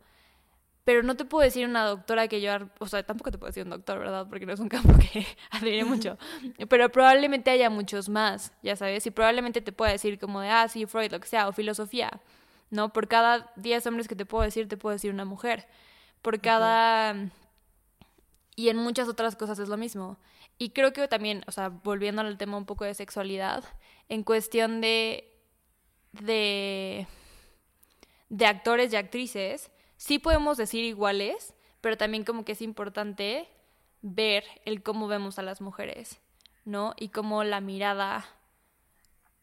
[0.83, 3.63] Pero no te puedo decir una doctora que yo, o sea, tampoco te puedo decir
[3.63, 4.25] un doctor, ¿verdad?
[4.27, 6.17] Porque no es un campo que admire mucho.
[6.69, 10.67] Pero probablemente haya muchos más, ya sabes, y probablemente te pueda decir como de, ah,
[10.67, 12.19] sí, Freud, lo que sea, o filosofía.
[12.71, 12.91] ¿No?
[12.91, 15.67] Por cada 10 hombres que te puedo decir, te puedo decir una mujer.
[16.23, 17.29] Por cada...
[18.55, 20.17] Y en muchas otras cosas es lo mismo.
[20.57, 23.63] Y creo que también, o sea, volviendo al tema un poco de sexualidad,
[24.09, 25.37] en cuestión de...
[26.13, 27.07] de...
[28.29, 33.49] de actores y actrices, sí podemos decir iguales, pero también como que es importante
[34.01, 36.21] ver el cómo vemos a las mujeres,
[36.63, 36.93] ¿no?
[36.97, 38.25] Y cómo la mirada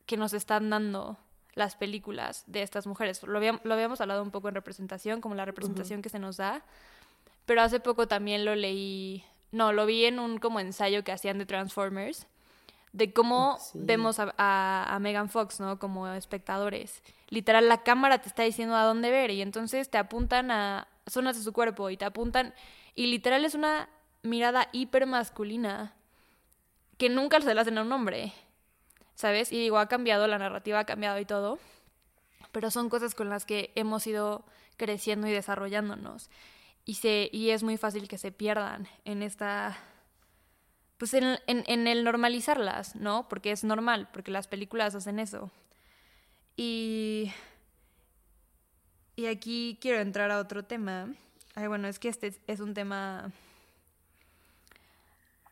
[0.07, 1.19] que nos están dando
[1.55, 3.23] las películas de estas mujeres.
[3.23, 6.63] Lo, habíamos, hablado un poco en representación, como la representación que se nos da,
[7.47, 11.39] pero hace poco también lo leí, no, lo vi en un como ensayo que hacían
[11.39, 12.27] de Transformers,
[12.93, 15.79] de cómo vemos a, a, Megan Fox, ¿no?
[15.79, 17.03] Como espectadores.
[17.29, 21.37] Literal, la cámara te está diciendo a dónde ver y entonces te apuntan a zonas
[21.37, 22.55] de su cuerpo y te apuntan,
[22.95, 23.89] y literal es una
[24.23, 25.95] mirada hiper masculina
[26.99, 28.33] que nunca se la hacen a un hombre.
[29.19, 29.51] ¿Sabes?
[29.51, 31.59] Y digo, ha cambiado, la narrativa ha cambiado y todo,
[32.53, 34.45] pero son cosas con las que hemos ido
[34.77, 36.31] creciendo y desarrollándonos.
[36.85, 39.77] Y, se, y es muy fácil que se pierdan en esta...
[40.99, 43.29] Pues en, en, el normalizarlas, ¿no?
[43.29, 45.51] Porque es normal, porque las películas hacen eso.
[46.57, 47.33] Y...
[49.17, 51.13] Y aquí quiero entrar a otro tema.
[51.57, 53.33] Ay, bueno, es que este es un tema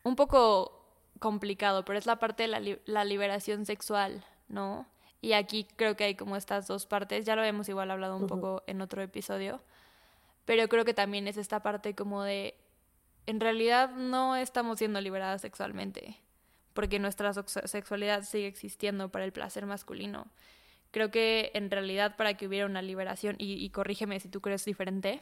[0.03, 0.76] un poco
[1.19, 4.87] complicado, pero es la parte de la, la liberación sexual, ¿no?
[5.21, 8.27] Y aquí creo que hay como estas dos partes, ya lo hemos igual hablado un
[8.27, 9.61] poco en otro episodio,
[10.45, 12.55] pero creo que también es esta parte como de,
[13.25, 16.17] en realidad no estamos siendo liberadas sexualmente,
[16.73, 20.27] porque nuestra sexualidad sigue existiendo para el placer masculino.
[20.91, 25.19] Creo que en realidad para que hubiera una liberación, y, corrígeme si tú crees diferente,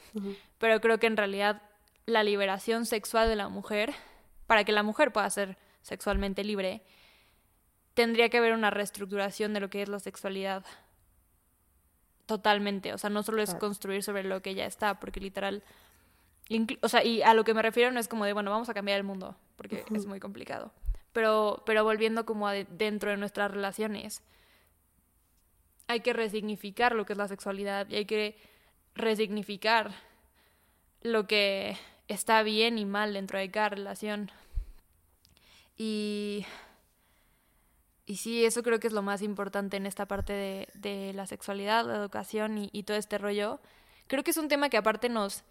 [0.57, 1.61] pero creo que en realidad
[2.05, 3.93] la liberación sexual de la mujer,
[4.45, 6.81] para que la mujer pueda ser sexualmente libre,
[7.93, 10.65] tendría que haber una reestructuración de lo que es la sexualidad
[12.25, 15.61] totalmente, o sea, no solo es construir sobre lo que ya está, porque literal,
[16.81, 18.73] o sea, y a lo que me refiero no es como de, bueno, vamos a
[18.73, 20.73] cambiar el mundo, porque es muy complicado,
[21.13, 24.23] pero, pero volviendo como a dentro de nuestras relaciones,
[25.85, 28.39] hay que resignificar lo que es la sexualidad y hay que
[28.95, 29.91] resignificar
[31.03, 34.31] lo que está bien y mal dentro de cada relación.
[35.77, 36.45] Y,
[38.05, 41.27] y sí, eso creo que es lo más importante en esta parte de, de la
[41.27, 43.59] sexualidad, la educación y, y, todo este rollo.
[44.07, 45.43] Creo que es un tema que aparte nos,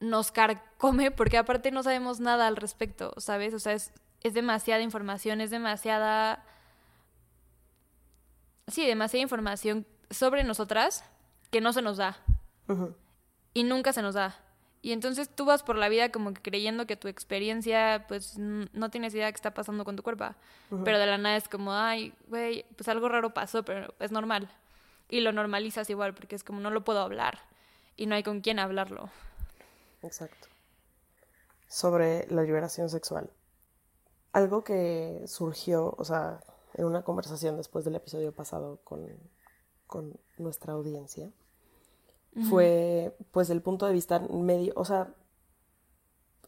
[0.00, 3.54] nos carcome porque aparte no sabemos nada al respecto, ¿sabes?
[3.54, 6.44] O sea, es, es demasiada información, es demasiada...
[8.68, 11.04] Sí, demasiada información sobre nosotras
[11.50, 12.18] que no se nos da.
[13.54, 14.36] Y nunca se nos da.
[14.80, 18.90] Y entonces tú vas por la vida como que creyendo que tu experiencia, pues no
[18.90, 20.26] tienes idea de qué está pasando con tu cuerpo.
[20.84, 24.48] Pero de la nada es como, ay, güey, pues algo raro pasó, pero es normal.
[25.08, 27.40] Y lo normalizas igual, porque es como no lo puedo hablar.
[27.96, 29.10] Y no hay con quién hablarlo.
[30.02, 30.48] Exacto.
[31.66, 33.30] Sobre la liberación sexual.
[34.32, 36.40] Algo que surgió, o sea,
[36.74, 39.08] en una conversación después del episodio pasado con,
[39.86, 41.32] con nuestra audiencia
[42.48, 45.14] fue pues el punto de vista medio, o sea,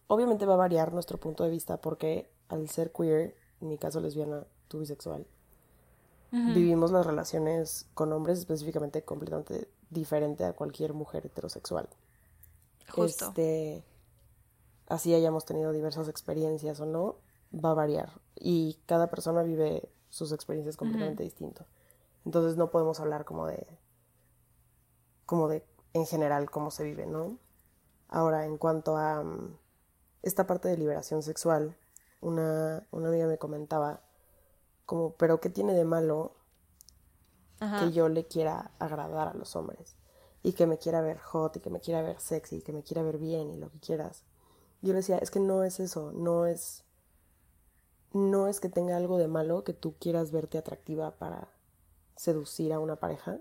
[0.06, 4.00] obviamente va a variar nuestro punto de vista porque al ser queer, en mi caso
[4.00, 5.26] lesbiana, tu bisexual,
[6.30, 11.88] vivimos las relaciones con hombres específicamente completamente diferente a cualquier mujer heterosexual.
[12.88, 13.28] Justo.
[13.28, 13.84] Este,
[14.88, 17.16] así hayamos tenido diversas experiencias o no,
[17.52, 18.20] va a variar.
[18.36, 21.66] Y cada persona vive sus experiencias completamente distinto.
[22.24, 23.66] Entonces no podemos hablar como de
[25.24, 27.38] como de en general cómo se vive, ¿no?
[28.08, 29.56] Ahora, en cuanto a mm,
[30.22, 31.76] esta parte de liberación sexual,
[32.20, 34.02] una, una, amiga me comentaba
[34.84, 36.34] como, pero ¿qué tiene de malo
[37.78, 39.96] que yo le quiera agradar a los hombres?
[40.42, 42.82] Y que me quiera ver hot, y que me quiera ver sexy, y que me
[42.82, 44.24] quiera ver bien, y lo que quieras.
[44.82, 46.84] Yo le decía, es que no es eso, no es...
[48.12, 51.48] No es que tenga algo de malo que tú quieras verte atractiva para
[52.16, 53.38] seducir a una pareja,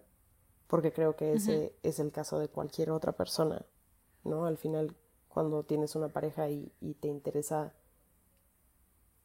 [0.69, 3.65] porque creo que ese es el caso de cualquier otra persona,
[4.23, 4.45] ¿no?
[4.45, 4.95] Al final,
[5.27, 7.73] cuando tienes una pareja y, te interesa,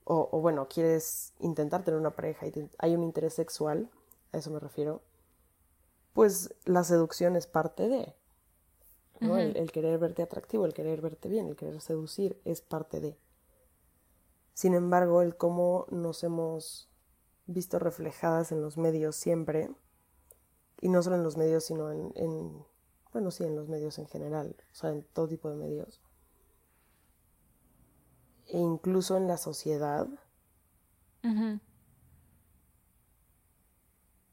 [0.04, 3.90] o, bueno, quieres intentar tener una pareja y hay un interés sexual,
[4.32, 5.02] a eso me refiero,
[6.14, 8.14] pues la seducción es parte de,
[9.20, 9.36] ¿no?
[9.36, 13.18] el, querer verte atractivo, el querer verte bien, el querer seducir es parte de.
[14.54, 16.88] Sin embargo, el cómo nos hemos
[17.44, 19.68] visto reflejadas en los medios siempre,
[20.84, 22.62] y no solo en los medios, sino en,
[23.10, 26.02] bueno, sí, en los medios en general, o sea, en todo tipo de medios.
[28.48, 30.06] E incluso en la sociedad.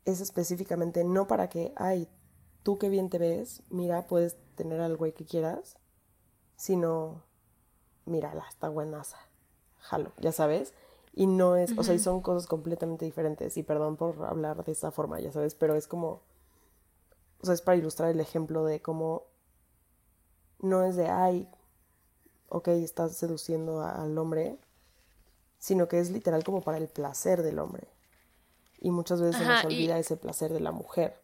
[0.03, 2.09] Es específicamente no para que, ay,
[2.63, 5.77] tú qué bien te ves, mira, puedes tener al güey que quieras,
[6.57, 7.23] sino,
[8.03, 9.19] mírala, está buenaza,
[9.77, 10.73] jalo, ya sabes.
[11.13, 13.55] Y no es, o sea, y son cosas completamente diferentes.
[13.55, 16.29] Y perdón por hablar de esa forma, ya sabes, pero es como
[17.41, 19.23] o sea, es para ilustrar el ejemplo de cómo
[20.59, 21.49] no es de, ay,
[22.49, 24.59] ok, estás seduciendo al hombre,
[25.57, 27.87] sino que es literal como para el placer del hombre.
[28.79, 31.19] Y muchas veces se nos olvida ese placer de la mujer.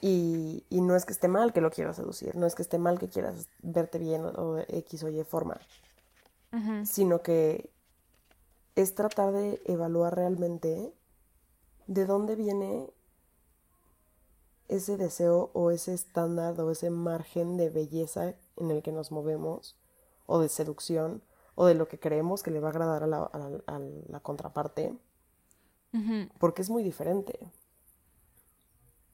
[0.00, 2.78] y, y, no es que esté mal que lo quieras seducir, no es que esté
[2.78, 5.60] mal que quieras verte bien o, X o Y forma,
[6.84, 7.70] sino que
[8.74, 10.92] es tratar de evaluar realmente
[11.86, 12.90] de dónde viene
[14.68, 19.76] ese deseo o ese estándar o ese margen de belleza en el que nos movemos
[20.26, 21.22] o de seducción
[21.54, 24.96] o de lo que creemos que le va a agradar a la, contraparte
[26.38, 27.38] porque es muy diferente.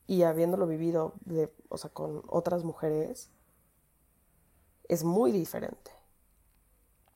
[0.09, 3.31] Y habiéndolo vivido de, o sea, con otras mujeres
[4.89, 5.93] es muy diferente.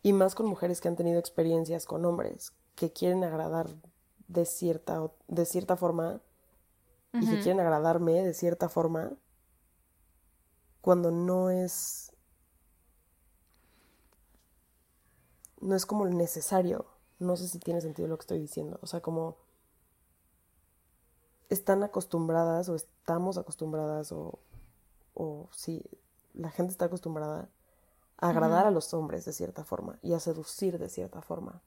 [0.02, 3.66] Y más con mujeres que han tenido experiencias con hombres que quieren agradar
[4.28, 6.20] de cierta, de cierta forma
[7.20, 9.12] y que quieren agradarme de cierta forma
[10.80, 12.12] cuando no es
[15.60, 16.86] no es como necesario.
[17.18, 18.78] No sé si tiene sentido lo que estoy diciendo.
[18.82, 19.36] O sea, como
[21.48, 24.38] están acostumbradas o estamos acostumbradas o,
[25.14, 25.82] o sí,
[26.34, 27.48] la gente está acostumbrada
[28.18, 31.62] a agradar a los hombres de cierta forma y a seducir de cierta forma.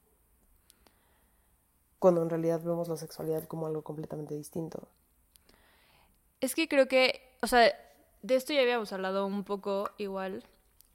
[1.97, 4.88] Cuando en realidad vemos la sexualidad como algo completamente distinto.
[6.42, 7.74] Es que creo que, o sea,
[8.22, 10.44] de esto ya habíamos hablado un poco igual,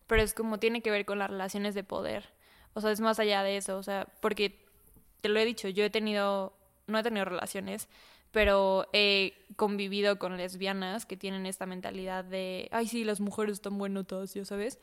[0.06, 2.30] pero es como tiene que ver con las relaciones de poder.
[2.74, 4.58] O sea, es más allá de eso, o sea, porque
[5.20, 6.52] te lo he dicho, yo he tenido,
[6.86, 7.88] no he tenido relaciones,
[8.30, 13.78] pero he convivido con lesbianas que tienen esta mentalidad de, ay, sí, las mujeres están
[13.78, 14.80] buenotas, ya sabes.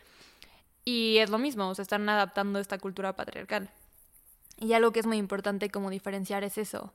[0.86, 3.70] Y es lo mismo, se están adaptando esta cultura patriarcal.
[4.58, 6.94] Y algo que es muy importante como diferenciar es eso.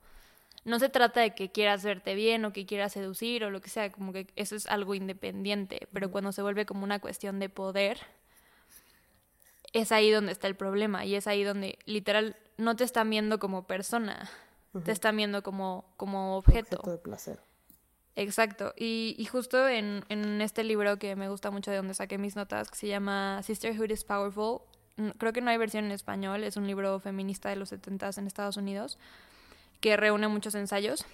[0.65, 3.71] No se trata de que quieras verte bien o que quieras seducir o lo que
[3.71, 7.49] sea, como que eso es algo independiente, pero cuando se vuelve como una cuestión de
[7.49, 8.01] poder,
[9.73, 13.39] es ahí donde está el problema y es ahí donde literal no te están viendo
[13.39, 14.29] como persona,
[14.85, 16.77] te están viendo como, como objeto.
[16.77, 17.41] Objeto de placer.
[18.17, 18.73] Exacto.
[18.77, 22.35] Y, y justo en, en, este libro que me gusta mucho de donde saqué mis
[22.35, 24.61] notas, que se llama Sisterhood is Powerful,
[25.19, 28.27] creo que no hay versión en español, es un libro feminista de los 70 en
[28.27, 28.99] Estados Unidos,
[29.81, 31.05] que reúne muchos ensayos.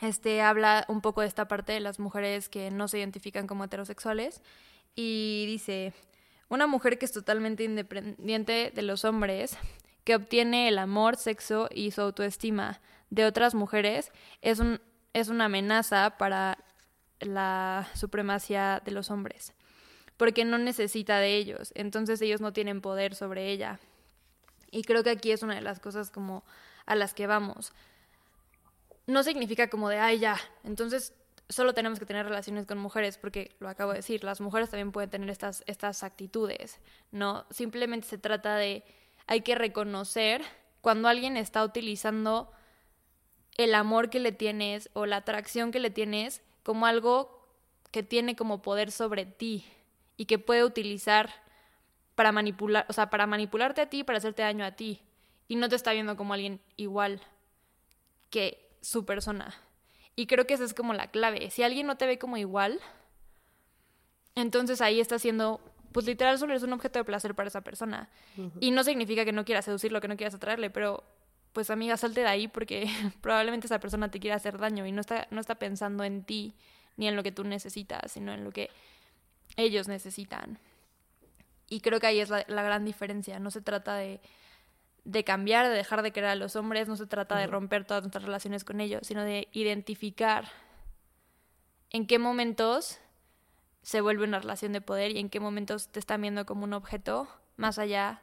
[0.00, 3.64] Este habla un poco de esta parte de las mujeres que no se identifican como
[3.64, 4.40] heterosexuales
[4.94, 5.92] y dice,
[6.48, 9.56] una mujer que es totalmente independiente de los hombres,
[10.04, 14.12] que obtiene el amor, sexo y su autoestima de otras mujeres,
[14.42, 14.80] es un
[15.14, 16.58] es una amenaza para
[17.20, 19.52] la supremacía de los hombres,
[20.16, 23.80] porque no necesita de ellos, entonces ellos no tienen poder sobre ella.
[24.70, 26.44] Y creo que aquí es una de las cosas como
[26.88, 27.72] a las que vamos.
[29.06, 31.14] No significa como de, ay, ya, entonces
[31.48, 34.90] solo tenemos que tener relaciones con mujeres, porque lo acabo de decir, las mujeres también
[34.90, 36.80] pueden tener estas, estas actitudes,
[37.12, 37.46] ¿no?
[37.50, 38.84] Simplemente se trata de,
[39.26, 40.42] hay que reconocer
[40.80, 42.50] cuando alguien está utilizando
[43.58, 47.46] el amor que le tienes o la atracción que le tienes como algo
[47.90, 49.66] que tiene como poder sobre ti
[50.16, 51.30] y que puede utilizar
[52.14, 55.02] para manipular, o sea, para manipularte a ti, para hacerte daño a ti
[55.48, 57.20] y no te está viendo como alguien igual
[58.30, 59.54] que su persona.
[60.14, 61.50] Y creo que esa es como la clave.
[61.50, 62.80] Si alguien no te ve como igual,
[64.34, 65.60] entonces ahí está siendo,
[65.92, 68.10] pues literal solo eres un objeto de placer para esa persona.
[68.60, 71.04] Y no significa que no quieras seducirlo, que no quieras atraerle, pero
[71.52, 72.88] pues amiga, salte de ahí porque
[73.20, 76.54] probablemente esa persona te quiera hacer daño y no está, no está pensando en ti
[76.96, 78.70] ni en lo que tú necesitas, sino en lo que
[79.56, 80.58] ellos necesitan.
[81.68, 83.38] Y creo que ahí es la, gran diferencia.
[83.38, 84.20] No se trata de,
[85.08, 88.02] de, cambiar, de dejar de querer a los hombres, no se trata de romper todas
[88.02, 90.44] nuestras relaciones con ellos, sino de identificar
[91.88, 93.00] en qué momentos
[93.80, 96.74] se vuelve una relación de poder y en qué momentos te están viendo como un
[96.74, 98.20] objeto más allá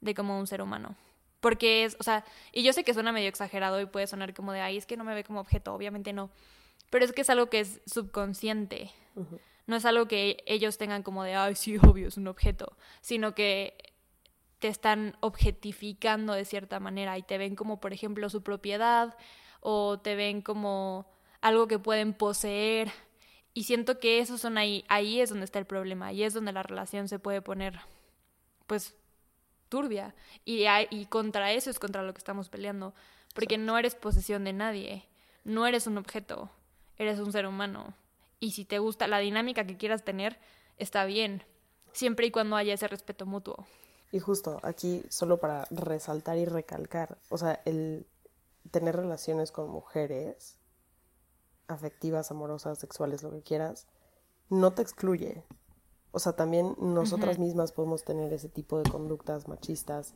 [0.00, 0.96] de como un ser humano.
[1.40, 4.52] Porque es, o sea, y yo sé que suena medio exagerado y puede sonar como
[4.52, 6.30] de, ay, es que no me ve como objeto, obviamente no.
[6.88, 8.90] Pero es que es algo que es subconsciente.
[9.66, 12.78] No es algo que ellos tengan como de, ay, sí, obvio, es un objeto.
[13.02, 13.76] Sino que
[14.64, 19.14] te están objetificando de cierta manera y te ven como, por ejemplo, su propiedad
[19.60, 21.04] o te ven como
[21.42, 22.90] algo que pueden poseer.
[23.52, 26.50] Y siento que esos son ahí, ahí es donde está el problema, ahí es donde
[26.50, 27.78] la relación se puede poner,
[28.66, 28.96] pues,
[29.68, 30.14] turbia.
[30.46, 32.94] Y, y contra eso es contra lo que estamos peleando.
[33.34, 35.06] Porque no eres posesión de nadie.
[35.44, 36.50] No eres un objeto.
[36.96, 37.92] Eres un ser humano.
[38.40, 40.38] Y si te gusta la dinámica que quieras tener,
[40.78, 41.42] está bien.
[41.92, 43.66] Siempre y cuando haya ese respeto mutuo.
[44.14, 48.06] Y justo aquí, solo para resaltar y recalcar, o sea, el
[48.70, 50.60] tener relaciones con mujeres,
[51.66, 53.88] afectivas, amorosas, sexuales, lo que quieras,
[54.50, 55.42] no te excluye.
[56.12, 60.14] O sea, también nosotras mismas podemos tener ese tipo de conductas machistas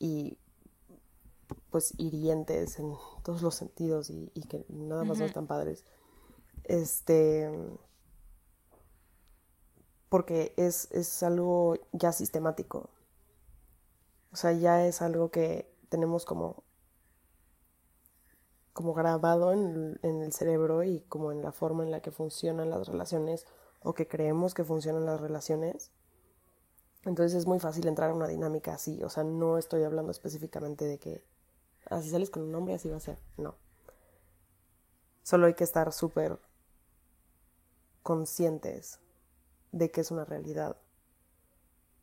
[0.00, 0.36] y
[1.70, 5.84] pues hirientes en todos los sentidos y, que nada más no están padres.
[6.64, 7.48] Este
[10.10, 12.90] porque es, es algo ya sistemático.
[14.32, 16.62] O sea, ya es algo que tenemos como
[18.72, 22.70] como grabado en, en, el cerebro y como en la forma en la que funcionan
[22.70, 23.44] las relaciones
[23.82, 25.90] o que creemos que funcionan las relaciones.
[27.04, 29.02] Entonces es muy fácil entrar en una dinámica así.
[29.02, 31.24] O sea, no estoy hablando específicamente de que
[31.86, 33.18] así ah, sales con un hombre, así va a ser.
[33.36, 33.56] No.
[35.22, 36.38] Solo hay que estar súper
[38.02, 38.98] conscientes
[39.72, 40.76] de que es una realidad.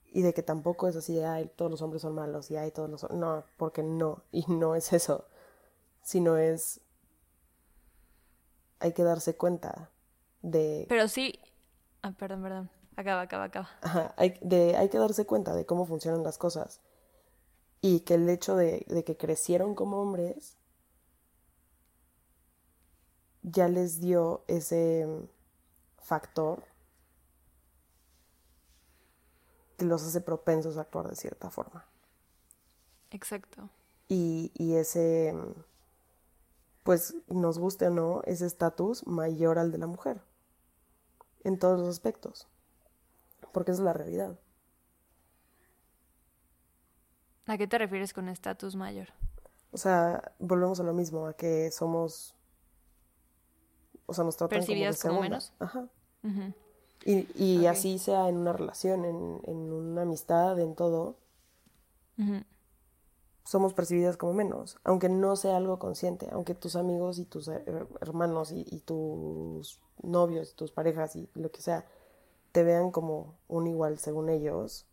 [0.06, 2.72] Y de que tampoco es así de, ay, todos los hombres son malos y ay,
[2.72, 3.10] todos los...
[3.12, 4.24] No, porque no.
[4.32, 5.26] Y no es eso.
[6.02, 6.80] Sino es...
[8.80, 9.92] Hay que darse cuenta
[10.42, 10.86] de...
[10.88, 11.40] Pero sí,
[12.08, 12.70] Ah, perdón, perdón.
[12.96, 13.70] Acaba, acaba, acaba.
[13.82, 16.80] Ajá, hay, de, hay que darse cuenta de cómo funcionan las cosas.
[17.82, 20.58] Y que el hecho de, de que crecieron como hombres
[23.44, 25.06] ya les dio ese
[25.98, 26.64] factor
[29.66, 31.86] que los hace propensos a actuar de cierta forma.
[33.12, 33.70] Exacto.
[34.08, 35.36] Y, y ese,
[36.84, 40.22] pues nos guste o no, ese estatus mayor al de la mujer
[41.44, 42.48] en todos los aspectos,
[43.52, 44.40] porque es la realidad.
[47.46, 49.08] ¿A qué te refieres con estatus mayor?
[49.72, 52.36] O sea, volvemos a lo mismo, a que somos.
[54.06, 55.54] O sea, nos tratan Percibidas como, como de menos.
[55.60, 55.88] Ajá.
[56.24, 56.54] Ujú.
[57.08, 61.16] Y, y así sea en una relación, en, en una amistad, en todo,
[63.46, 67.88] somos percibidas como menos, aunque no sea algo consciente, aunque tus amigos y tus her-
[68.02, 71.86] hermanos y, y tus novios, tus parejas y lo que sea,
[72.52, 74.86] te vean como un igual según ellos,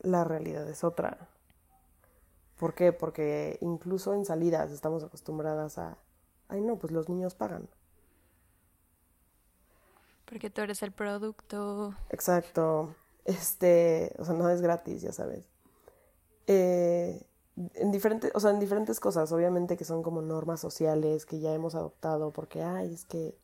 [0.00, 1.28] la realidad es otra.
[2.58, 2.92] ¿Por qué?
[2.92, 5.98] Porque incluso en salidas estamos acostumbradas a,
[6.48, 7.68] ay no, pues los niños pagan.
[10.24, 11.94] Porque tú eres el producto.
[12.10, 12.94] Exacto.
[13.24, 15.48] Este, o sea, no es gratis, ya sabes.
[16.46, 17.26] Eh,
[17.74, 21.54] en diferentes, o sea, en diferentes cosas, obviamente que son como normas sociales que ya
[21.54, 23.36] hemos adoptado porque, ay, es que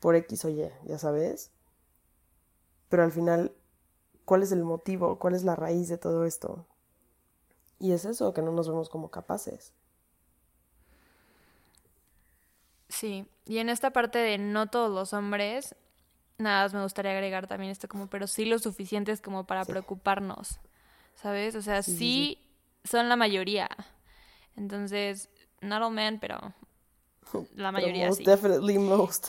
[0.00, 1.50] por X o Y, ya sabes.
[2.88, 3.52] Pero al final,
[4.24, 5.18] ¿cuál es el motivo?
[5.18, 6.66] ¿Cuál es la raíz de todo esto?
[7.78, 9.72] Y es eso, que no nos vemos como capaces.
[12.88, 15.74] Sí, y en esta parte de no todos los hombres,
[16.38, 19.72] nada más me gustaría agregar también esto como, pero sí lo suficientes como para Sí.
[19.72, 20.60] preocuparnos,
[21.14, 21.54] ¿sabes?
[21.54, 22.38] O sea, Sí, sí, sí,
[22.84, 23.68] son la mayoría.
[24.56, 25.28] Entonces,
[25.60, 26.38] not all men, pero
[27.54, 28.24] la Pero mayoría most sí.
[28.24, 29.28] definitely most.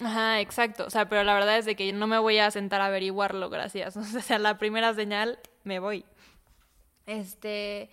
[0.00, 0.86] Ajá, exacto.
[0.86, 3.50] O sea, pero la verdad es de que no me voy a sentar a averiguarlo,
[3.50, 3.96] gracias.
[3.96, 6.04] O sea, la primera señal, me voy.
[7.06, 7.90] Este.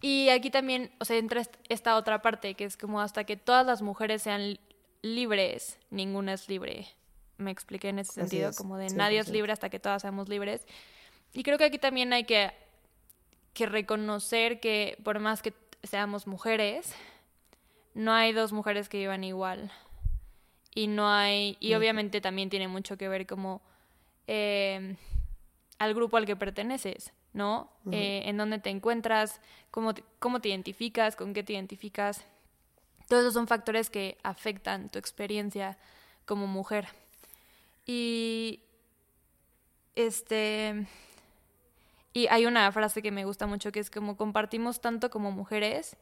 [0.00, 3.36] Y aquí también, o sea, entra est- esta otra parte, que es como hasta que
[3.36, 4.60] todas las mujeres sean li-
[5.02, 6.86] libres, ninguna es libre.
[7.38, 9.32] Me expliqué en ese sentido, es, como de nadie es 100%.
[9.32, 10.66] libre hasta que todas seamos libres.
[11.32, 12.52] Y creo que aquí también hay que,
[13.54, 16.92] que reconocer que por más que seamos mujeres,
[17.94, 19.72] no hay dos mujeres que vivan igual.
[20.74, 23.62] Y no hay, y obviamente también tiene mucho que ver como
[24.26, 24.96] eh,
[25.78, 27.72] al grupo al que perteneces, ¿no?
[27.90, 32.24] Eh, en dónde te encuentras, cómo te, cómo te identificas, con qué te identificas.
[33.08, 35.78] Todos esos son factores que afectan tu experiencia
[36.26, 36.88] como mujer.
[37.88, 38.60] Y
[39.96, 40.86] este
[42.12, 45.96] y hay una frase que me gusta mucho que es como compartimos tanto como mujeres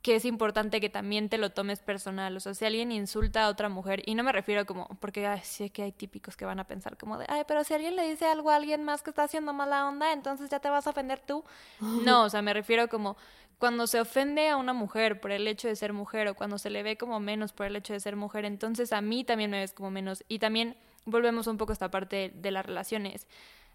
[0.00, 2.36] que es importante que también te lo tomes personal.
[2.36, 5.40] O sea, si alguien insulta a otra mujer, y no me refiero como, porque ay,
[5.42, 8.08] sé que hay típicos que van a pensar como de, ay, pero si alguien le
[8.08, 10.90] dice algo a alguien más que está haciendo mala onda, entonces ya te vas a
[10.90, 11.44] ofender tú.
[11.80, 13.16] No, o sea, me refiero como
[13.58, 16.70] cuando se ofende a una mujer por el hecho de ser mujer o cuando se
[16.70, 19.60] le ve como menos por el hecho de ser mujer, entonces a mí también me
[19.60, 20.24] ves como menos.
[20.28, 20.76] Y también
[21.06, 23.26] volvemos un poco a esta parte de las relaciones.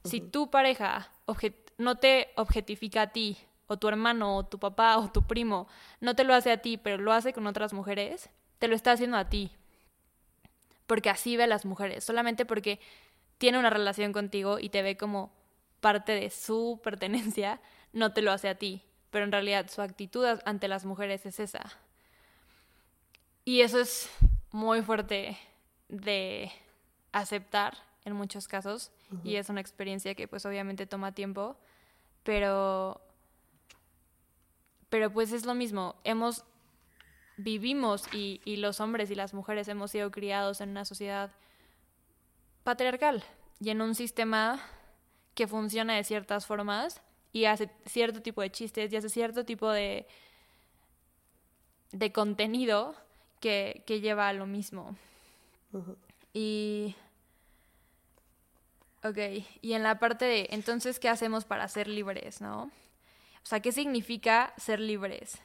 [0.04, 1.12] Si tu pareja
[1.78, 5.68] no te objetifica a ti, o tu hermano, o tu papá, o tu primo,
[6.00, 8.30] no te lo hace a ti, pero lo hace con otras mujeres,
[8.60, 9.52] te lo está haciendo a ti.
[10.88, 12.80] Porque así ve a las mujeres, solamente porque
[13.38, 15.32] tiene una relación contigo y te ve como
[15.80, 17.62] parte de su pertenencia,
[17.94, 18.84] no te lo hace a ti.
[19.12, 21.62] Pero en realidad su actitud ante las mujeres es esa.
[23.46, 24.10] Y eso es
[24.52, 25.38] muy fuerte
[25.90, 26.52] de
[27.12, 28.92] aceptar en muchos casos
[29.24, 31.58] y es una experiencia que pues obviamente toma tiempo,
[32.24, 33.02] pero
[34.90, 36.44] pero pues es lo mismo, hemos
[37.38, 41.32] vivimos y, y los hombres y las mujeres hemos sido criados en una sociedad
[42.64, 43.24] patriarcal
[43.60, 44.62] y en un sistema
[45.34, 47.02] que funciona de ciertas formas
[47.34, 50.08] y hace cierto tipo de chistes y hace cierto tipo de
[51.92, 52.96] de contenido
[53.40, 54.96] que, que lleva a lo mismo.
[56.34, 56.96] Y.
[59.04, 59.18] Ok,
[59.62, 60.48] y en la parte de.
[60.52, 62.64] Entonces, ¿qué hacemos para ser libres, no?
[62.64, 65.40] O sea, ¿qué significa ser libres?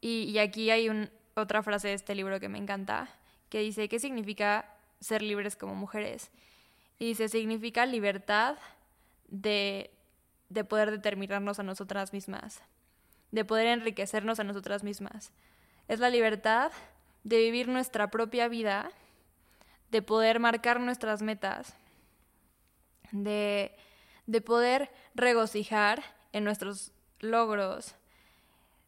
[0.00, 3.08] Y, y aquí hay un, otra frase de este libro que me encanta,
[3.48, 6.30] que dice: ¿Qué significa ser libres como mujeres?
[6.98, 8.56] Y dice: significa libertad
[9.28, 9.90] de,
[10.48, 12.62] de poder determinarnos a nosotras mismas,
[13.30, 15.32] de poder enriquecernos a nosotras mismas.
[15.88, 16.72] Es la libertad
[17.24, 18.90] de vivir nuestra propia vida,
[19.90, 21.74] de poder marcar nuestras metas,
[23.12, 23.76] de,
[24.26, 27.94] de poder regocijar en nuestros logros.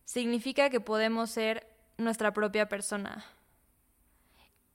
[0.04, 3.24] Significa que podemos ser nuestra propia persona.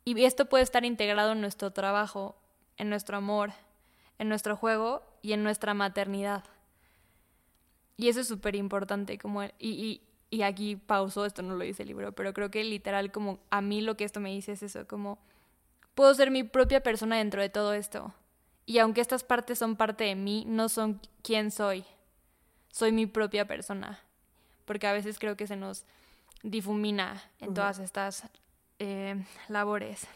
[0.05, 2.35] Y esto puede estar integrado en nuestro trabajo,
[2.77, 3.53] en nuestro amor,
[4.19, 6.43] en nuestro juego y en nuestra maternidad.
[7.97, 11.83] Y eso es súper importante, como, y, y, y aquí pauso, esto no lo dice
[11.83, 14.63] el libro, pero creo que literal como a mí lo que esto me dice es
[14.63, 15.19] eso, como
[15.95, 18.13] puedo ser mi propia persona dentro de todo esto.
[18.65, 21.85] Y aunque estas partes son parte de mí, no son quién soy.
[22.71, 23.99] Soy mi propia persona.
[24.65, 25.85] Porque a veces creo que se nos
[26.43, 28.23] difumina en todas estas
[28.79, 30.07] eh, labores.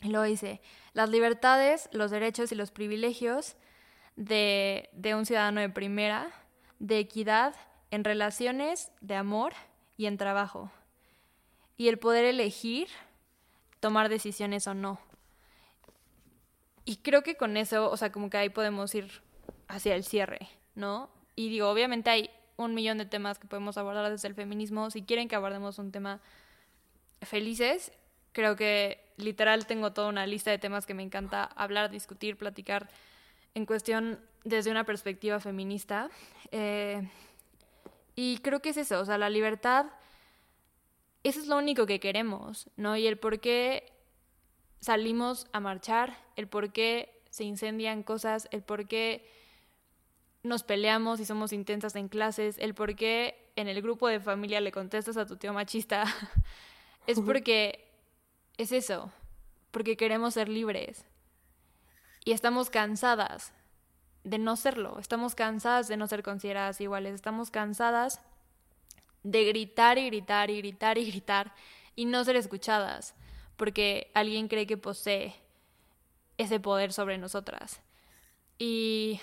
[0.00, 0.60] Y luego dice,
[0.92, 3.56] las libertades, los derechos y los privilegios
[4.16, 6.30] de, de un ciudadano de primera,
[6.78, 7.54] de equidad
[7.90, 9.54] en relaciones, de amor
[9.96, 10.70] y en trabajo.
[11.76, 12.88] Y el poder elegir
[13.80, 14.98] tomar decisiones o no.
[16.84, 19.22] Y creo que con eso, o sea, como que ahí podemos ir
[19.68, 21.10] hacia el cierre, ¿no?
[21.34, 24.90] Y digo, obviamente hay un millón de temas que podemos abordar desde el feminismo.
[24.90, 26.20] Si quieren que abordemos un tema
[27.22, 27.92] felices,
[28.32, 32.88] creo que literal tengo toda una lista de temas que me encanta hablar, discutir, platicar
[33.56, 36.10] en cuestión desde una perspectiva feminista.
[36.52, 37.08] Eh,
[38.14, 39.86] y creo que es eso, o sea, la libertad,
[41.24, 42.98] eso es lo único que queremos, ¿no?
[42.98, 43.92] Y el por qué
[44.80, 49.26] salimos a marchar, el por qué se incendian cosas, el por qué
[50.42, 54.60] nos peleamos y somos intensas en clases, el por qué en el grupo de familia
[54.60, 56.04] le contestas a tu tío machista,
[57.06, 57.88] es porque
[58.58, 59.10] es eso,
[59.70, 61.06] porque queremos ser libres
[62.26, 63.52] y estamos cansadas
[64.24, 68.20] de no serlo, estamos cansadas de no ser consideradas iguales, estamos cansadas
[69.22, 71.54] de gritar y gritar y gritar y gritar
[71.94, 73.14] y no ser escuchadas,
[73.56, 75.36] porque alguien cree que posee
[76.36, 77.80] ese poder sobre nosotras.
[78.58, 79.20] Y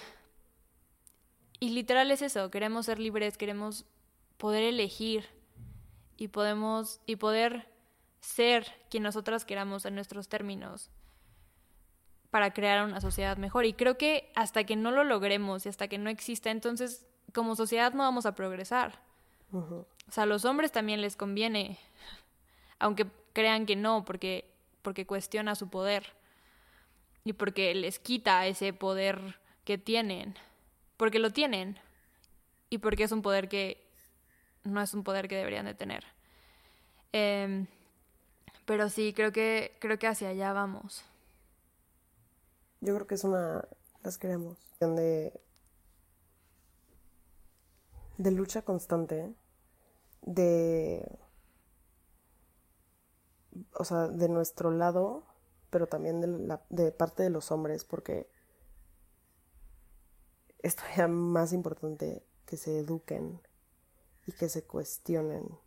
[1.60, 3.84] y literal es eso, queremos ser libres, queremos
[4.38, 5.26] poder elegir
[6.16, 7.68] y podemos y poder
[8.22, 10.90] ser quien nosotras queramos en nuestros términos
[12.34, 13.68] para crear una sociedad mejor.
[13.68, 17.56] Y creo que hasta que no lo logremos y hasta que no exista, entonces como
[17.56, 18.98] sociedad no vamos a progresar.
[19.52, 21.78] O sea, a los hombres también les conviene,
[22.80, 24.50] aunque crean que no, porque,
[24.82, 26.08] porque cuestiona su poder
[27.24, 30.36] y porque les quita ese poder que tienen
[30.98, 31.78] porque lo tienen
[32.70, 33.86] y porque es un poder que
[34.64, 36.06] no es un poder que deberían de tener.
[37.12, 37.68] Em,
[38.66, 41.04] pero sí, creo que, creo que hacia allá vamos.
[42.84, 43.66] Yo creo que es una,
[44.04, 45.42] las queremos, de,
[48.18, 49.34] de lucha constante,
[50.22, 51.18] de,
[53.74, 55.24] o sea, de nuestro lado,
[55.70, 58.30] pero también de, la, de parte de los hombres, porque
[60.60, 63.40] es todavía más importante que se eduquen
[64.28, 65.58] y que se cuestionen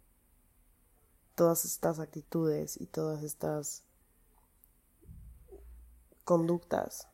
[1.34, 3.85] todas estas actitudes y todas estas
[6.26, 7.08] conductas.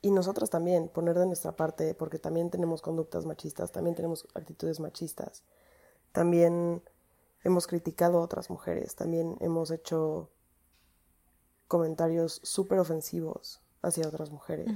[0.00, 4.80] Y nosotras también, poner de nuestra parte, porque también tenemos conductas machistas, también tenemos actitudes
[4.80, 5.44] machistas,
[6.10, 6.82] también
[7.44, 10.30] hemos criticado a otras mujeres, también hemos hecho
[11.68, 14.72] comentarios súper ofensivos hacia otras mujeres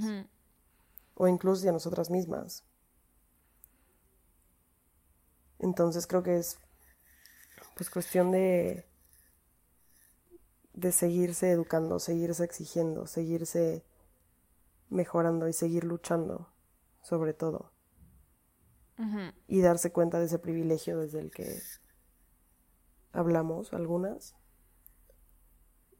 [1.14, 2.64] o incluso a nosotras mismas.
[5.59, 6.59] Entonces creo que es
[7.76, 8.89] pues cuestión de
[10.81, 13.85] de seguirse educando, seguirse exigiendo, seguirse
[14.89, 16.49] mejorando y seguir luchando,
[17.03, 17.72] sobre todo.
[19.49, 21.59] Y darse cuenta de ese privilegio desde el que
[23.12, 24.37] hablamos algunas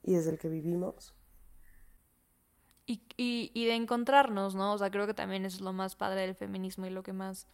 [0.03, 1.15] y desde el que vivimos
[3.17, 4.73] y, y, de encontrarnos, ¿no?
[4.73, 7.47] O sea, creo que también es lo más padre del feminismo y lo que más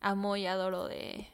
[0.00, 1.28] amo y adoro de,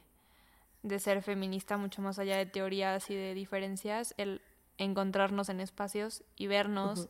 [0.83, 4.41] de ser feminista, mucho más allá de teorías y de diferencias, el
[4.79, 7.09] encontrarnos en espacios y vernos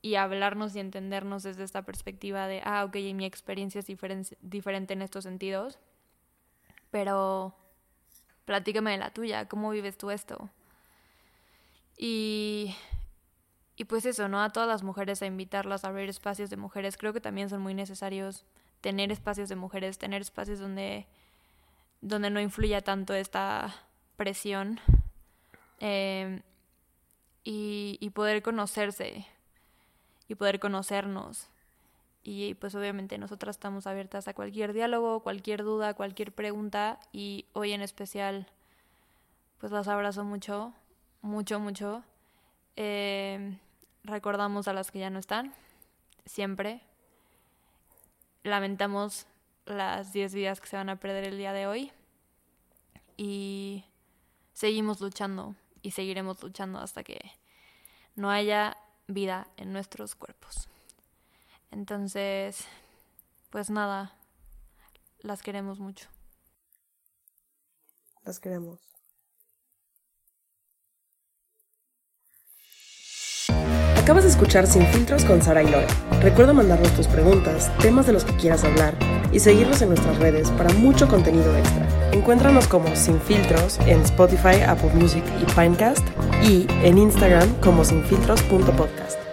[0.00, 3.86] y hablarnos y entendernos desde esta perspectiva de, ah, ok, mi experiencia es
[4.40, 5.78] diferente en estos sentidos,
[6.90, 7.54] pero
[8.46, 10.48] platícame de la tuya, ¿cómo vives tú esto?
[11.98, 12.74] Y
[13.76, 14.42] y pues eso, ¿no?
[14.42, 16.96] A todas las mujeres a invitarlas a abrir espacios de mujeres.
[16.96, 18.46] Creo que también son muy necesarios
[18.80, 21.06] tener espacios de mujeres, tener espacios donde,
[22.00, 23.74] donde no influya tanto esta
[24.16, 24.80] presión
[25.78, 26.40] em,
[27.46, 29.24] y, y poder conocerse
[30.28, 31.48] y poder conocernos.
[32.24, 37.72] Y pues obviamente nosotras estamos abiertas a cualquier diálogo, cualquier duda, cualquier pregunta y hoy
[37.72, 38.48] en especial
[39.58, 40.74] pues las abrazo mucho,
[41.22, 42.02] mucho, mucho.
[42.74, 43.56] Eh,
[44.02, 45.54] recordamos a las que ya no están,
[46.24, 46.80] siempre.
[48.42, 49.28] Lamentamos
[49.64, 51.92] las 10 vidas que se van a perder el día de hoy
[53.16, 53.84] y
[54.52, 55.54] seguimos luchando
[55.86, 57.20] y seguiremos luchando hasta que
[58.16, 58.76] no haya
[59.06, 60.68] vida en nuestros cuerpos.
[61.70, 62.64] Entonces,
[63.50, 64.12] pues nada,
[65.20, 66.08] las queremos mucho.
[68.24, 68.80] Las queremos.
[74.06, 75.88] Acabas de escuchar Sin Filtros con Sara y Lore.
[76.22, 78.94] Recuerda mandarnos tus preguntas, temas de los que quieras hablar
[79.32, 81.88] y seguirnos en nuestras redes para mucho contenido extra.
[82.12, 86.06] Encuéntranos como Sin Filtros en Spotify, Apple Music y Pinecast
[86.44, 89.25] y en Instagram como sinfiltros.podcast.